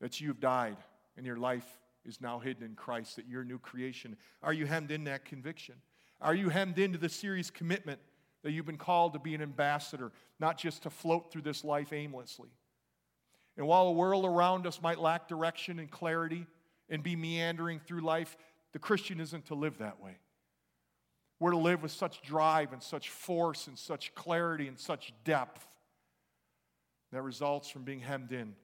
that 0.00 0.20
you've 0.20 0.40
died 0.40 0.78
and 1.16 1.26
your 1.26 1.36
life 1.36 1.66
is 2.04 2.20
now 2.20 2.38
hidden 2.38 2.64
in 2.64 2.74
Christ, 2.74 3.16
that 3.16 3.26
you're 3.28 3.42
a 3.42 3.44
new 3.44 3.58
creation? 3.58 4.16
Are 4.42 4.54
you 4.54 4.64
hemmed 4.64 4.90
in 4.90 5.04
that 5.04 5.26
conviction? 5.26 5.74
Are 6.20 6.34
you 6.34 6.48
hemmed 6.48 6.78
into 6.78 6.98
the 6.98 7.08
serious 7.08 7.50
commitment 7.50 8.00
that 8.42 8.52
you've 8.52 8.66
been 8.66 8.78
called 8.78 9.12
to 9.12 9.18
be 9.18 9.34
an 9.34 9.42
ambassador, 9.42 10.12
not 10.40 10.58
just 10.58 10.82
to 10.82 10.90
float 10.90 11.30
through 11.30 11.42
this 11.42 11.64
life 11.64 11.92
aimlessly? 11.92 12.50
And 13.56 13.66
while 13.66 13.86
the 13.86 13.92
world 13.92 14.24
around 14.24 14.66
us 14.66 14.80
might 14.80 14.98
lack 14.98 15.28
direction 15.28 15.78
and 15.78 15.90
clarity 15.90 16.46
and 16.88 17.02
be 17.02 17.16
meandering 17.16 17.80
through 17.80 18.00
life, 18.00 18.36
the 18.72 18.78
Christian 18.78 19.20
isn't 19.20 19.46
to 19.46 19.54
live 19.54 19.78
that 19.78 20.00
way. 20.00 20.16
We're 21.38 21.50
to 21.50 21.58
live 21.58 21.82
with 21.82 21.90
such 21.90 22.22
drive 22.22 22.72
and 22.72 22.82
such 22.82 23.10
force 23.10 23.66
and 23.66 23.78
such 23.78 24.14
clarity 24.14 24.68
and 24.68 24.78
such 24.78 25.12
depth 25.24 25.66
that 27.12 27.22
results 27.22 27.68
from 27.68 27.82
being 27.82 28.00
hemmed 28.00 28.32
in 28.32 28.54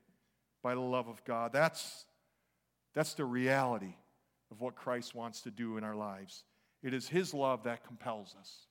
by 0.63 0.75
the 0.75 0.81
love 0.81 1.09
of 1.09 1.23
God. 1.25 1.53
That's, 1.53 2.05
that's 2.95 3.15
the 3.15 3.25
reality 3.25 3.95
of 4.51 4.61
what 4.61 4.75
Christ 4.75 5.15
wants 5.15 5.43
to 5.43 5.51
do 5.51 5.77
in 5.77 5.85
our 5.85 5.95
lives. 5.95 6.45
It 6.83 6.95
is 6.95 7.09
His 7.09 7.35
love 7.35 7.65
that 7.65 7.85
compels 7.85 8.35
us. 8.39 8.68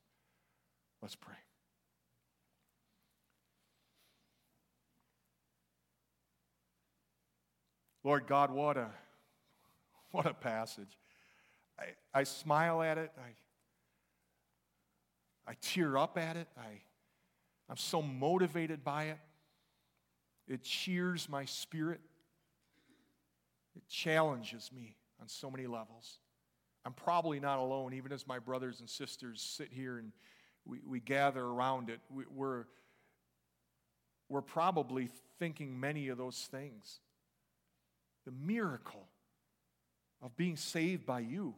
Let's 1.02 1.16
pray. 1.16 1.36
Lord 8.04 8.26
God, 8.26 8.52
what 8.52 8.78
a, 8.78 8.90
what 10.12 10.26
a 10.26 10.34
passage. 10.34 10.98
I, 11.78 11.88
I 12.14 12.24
smile 12.24 12.82
at 12.82 12.98
it. 12.98 13.12
I, 13.18 13.36
I 15.52 15.56
tear 15.62 15.98
up 15.98 16.18
at 16.18 16.38
it. 16.38 16.48
I, 16.58 16.82
I'm 17.70 17.78
so 17.78 18.02
motivated 18.02 18.84
by 18.84 19.06
it. 19.06 19.20
It 20.48 20.64
cheers 20.64 21.28
my 21.28 21.46
spirit. 21.46 22.00
It 23.76 23.86
challenges 23.90 24.72
me 24.74 24.96
on 25.22 25.28
so 25.28 25.52
many 25.52 25.68
levels. 25.68 26.20
I'm 26.86 26.94
probably 26.94 27.42
not 27.42 27.60
alone, 27.60 27.94
even 27.94 28.14
as 28.14 28.26
my 28.26 28.40
brothers 28.40 28.80
and 28.80 28.90
sisters 28.90 29.42
sit 29.42 29.74
here 29.74 29.98
and 29.98 30.14
we, 30.68 30.80
we 30.86 31.00
gather 31.00 31.44
around 31.44 31.90
it. 31.90 32.00
We, 32.14 32.24
we're, 32.34 32.66
we're 34.30 34.42
probably 34.42 35.10
thinking 35.40 35.80
many 35.80 36.10
of 36.10 36.18
those 36.18 36.48
things 36.52 37.00
the 38.26 38.34
miracle 38.46 39.08
of 40.22 40.36
being 40.36 40.58
saved 40.58 41.06
by 41.06 41.22
you, 41.22 41.54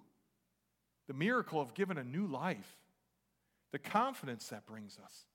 the 1.08 1.16
miracle 1.16 1.60
of 1.60 1.74
giving 1.74 1.98
a 1.98 2.04
new 2.04 2.28
life, 2.28 2.78
the 3.72 3.80
confidence 3.80 4.50
that 4.50 4.68
brings 4.68 5.00
us. 5.04 5.26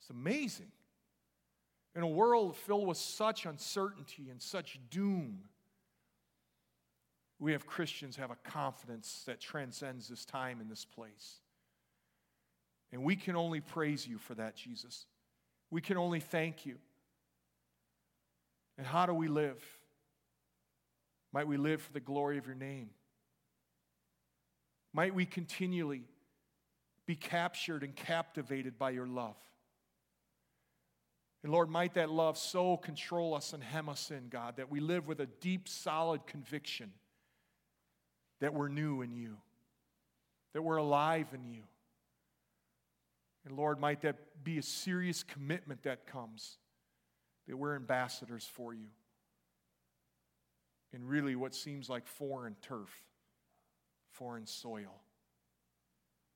It's 0.00 0.10
amazing. 0.10 0.70
In 1.96 2.02
a 2.02 2.08
world 2.08 2.56
filled 2.56 2.86
with 2.86 2.96
such 2.96 3.44
uncertainty 3.44 4.28
and 4.30 4.40
such 4.40 4.78
doom, 4.88 5.40
we 7.40 7.50
have 7.50 7.66
Christians 7.66 8.14
have 8.14 8.30
a 8.30 8.36
confidence 8.48 9.24
that 9.26 9.40
transcends 9.40 10.08
this 10.08 10.24
time 10.24 10.60
and 10.60 10.70
this 10.70 10.84
place. 10.84 11.40
And 12.92 13.02
we 13.02 13.16
can 13.16 13.36
only 13.36 13.60
praise 13.60 14.06
you 14.06 14.18
for 14.18 14.34
that, 14.34 14.56
Jesus. 14.56 15.06
We 15.70 15.80
can 15.80 15.96
only 15.96 16.20
thank 16.20 16.64
you. 16.64 16.76
And 18.78 18.86
how 18.86 19.06
do 19.06 19.14
we 19.14 19.28
live? 19.28 19.62
Might 21.32 21.48
we 21.48 21.56
live 21.56 21.82
for 21.82 21.92
the 21.92 22.00
glory 22.00 22.38
of 22.38 22.46
your 22.46 22.54
name. 22.54 22.90
Might 24.92 25.14
we 25.14 25.26
continually 25.26 26.04
be 27.06 27.16
captured 27.16 27.82
and 27.82 27.94
captivated 27.94 28.78
by 28.78 28.90
your 28.90 29.06
love. 29.06 29.36
And 31.42 31.52
Lord, 31.52 31.68
might 31.68 31.94
that 31.94 32.08
love 32.08 32.38
so 32.38 32.76
control 32.76 33.34
us 33.34 33.52
and 33.52 33.62
hem 33.62 33.88
us 33.88 34.10
in, 34.10 34.28
God, 34.30 34.56
that 34.56 34.70
we 34.70 34.80
live 34.80 35.06
with 35.06 35.20
a 35.20 35.26
deep, 35.26 35.68
solid 35.68 36.26
conviction 36.26 36.90
that 38.40 38.54
we're 38.54 38.68
new 38.68 39.02
in 39.02 39.12
you, 39.12 39.36
that 40.54 40.62
we're 40.62 40.76
alive 40.76 41.26
in 41.34 41.44
you. 41.44 41.62
And 43.44 43.56
Lord, 43.56 43.78
might 43.78 44.02
that 44.02 44.16
be 44.42 44.58
a 44.58 44.62
serious 44.62 45.22
commitment 45.22 45.82
that 45.82 46.06
comes, 46.06 46.58
that 47.46 47.56
we're 47.56 47.76
ambassadors 47.76 48.44
for 48.44 48.72
you 48.72 48.88
in 50.92 51.06
really 51.06 51.36
what 51.36 51.54
seems 51.54 51.88
like 51.88 52.06
foreign 52.06 52.56
turf, 52.62 52.90
foreign 54.12 54.46
soil. 54.46 55.00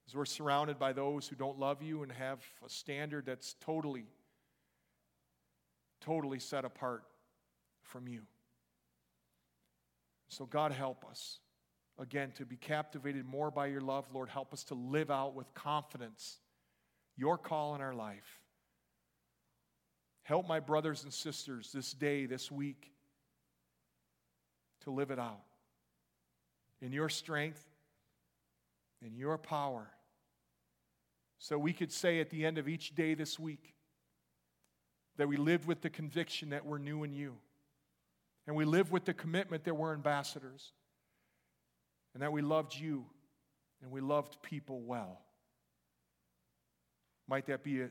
As 0.06 0.14
we're 0.14 0.24
surrounded 0.24 0.78
by 0.78 0.92
those 0.92 1.28
who 1.28 1.36
don't 1.36 1.58
love 1.58 1.82
you 1.82 2.02
and 2.02 2.10
have 2.12 2.40
a 2.64 2.68
standard 2.68 3.26
that's 3.26 3.54
totally, 3.60 4.04
totally 6.00 6.38
set 6.38 6.64
apart 6.64 7.04
from 7.82 8.08
you. 8.08 8.22
So, 10.28 10.44
God, 10.44 10.72
help 10.72 11.04
us, 11.08 11.38
again, 11.98 12.32
to 12.36 12.44
be 12.44 12.56
captivated 12.56 13.26
more 13.26 13.50
by 13.50 13.66
your 13.66 13.80
love. 13.80 14.06
Lord, 14.12 14.28
help 14.28 14.52
us 14.52 14.64
to 14.64 14.74
live 14.74 15.10
out 15.10 15.34
with 15.34 15.52
confidence 15.54 16.38
your 17.18 17.36
call 17.36 17.74
in 17.74 17.82
our 17.82 17.92
life. 17.92 18.40
Help 20.22 20.48
my 20.48 20.60
brothers 20.60 21.04
and 21.04 21.12
sisters 21.12 21.70
this 21.72 21.92
day, 21.92 22.24
this 22.24 22.50
week, 22.50 22.92
to 24.84 24.90
live 24.90 25.10
it 25.10 25.18
out. 25.18 25.42
In 26.80 26.92
your 26.92 27.10
strength, 27.10 27.62
in 29.04 29.14
your 29.16 29.36
power, 29.36 29.90
so 31.38 31.58
we 31.58 31.72
could 31.72 31.92
say 31.92 32.20
at 32.20 32.30
the 32.30 32.46
end 32.46 32.56
of 32.56 32.68
each 32.68 32.94
day 32.94 33.14
this 33.14 33.38
week 33.38 33.74
that 35.16 35.28
we 35.28 35.36
lived 35.36 35.66
with 35.66 35.82
the 35.82 35.90
conviction 35.90 36.50
that 36.50 36.64
we're 36.64 36.78
new 36.78 37.04
in 37.04 37.12
you, 37.12 37.36
and 38.46 38.56
we 38.56 38.64
live 38.64 38.90
with 38.90 39.04
the 39.04 39.14
commitment 39.14 39.64
that 39.64 39.74
we're 39.74 39.92
ambassadors, 39.92 40.72
and 42.14 42.22
that 42.22 42.32
we 42.32 42.40
loved 42.40 42.74
you. 42.74 43.04
And 43.80 43.92
we 43.92 44.00
loved 44.00 44.42
people 44.42 44.80
well. 44.80 45.20
Might 47.28 47.46
that 47.46 47.62
be 47.62 47.82
a, 47.82 47.90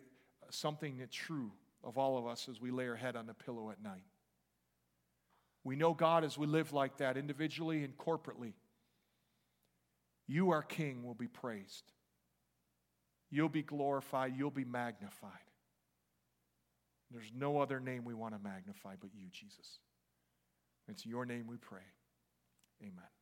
something 0.49 0.97
that's 0.97 1.15
true 1.15 1.51
of 1.83 1.97
all 1.97 2.17
of 2.17 2.25
us 2.25 2.47
as 2.49 2.59
we 2.59 2.71
lay 2.71 2.87
our 2.87 2.95
head 2.95 3.15
on 3.15 3.27
the 3.27 3.33
pillow 3.33 3.69
at 3.69 3.81
night? 3.81 4.03
We 5.63 5.75
know 5.75 5.93
God 5.93 6.23
as 6.23 6.37
we 6.37 6.47
live 6.47 6.73
like 6.73 6.97
that, 6.97 7.17
individually 7.17 7.83
and 7.83 7.97
corporately. 7.97 8.53
You, 10.27 10.51
our 10.51 10.63
King, 10.63 11.03
will 11.03 11.13
be 11.13 11.27
praised. 11.27 11.91
You'll 13.29 13.49
be 13.49 13.63
glorified. 13.63 14.33
You'll 14.37 14.51
be 14.51 14.65
magnified. 14.65 15.31
There's 17.11 17.31
no 17.35 17.59
other 17.59 17.79
name 17.79 18.03
we 18.05 18.13
want 18.13 18.33
to 18.33 18.39
magnify 18.39 18.95
but 18.99 19.11
you, 19.13 19.27
Jesus. 19.31 19.79
It's 20.89 21.05
your 21.05 21.25
name 21.25 21.47
we 21.47 21.57
pray. 21.57 21.81
Amen. 22.81 23.16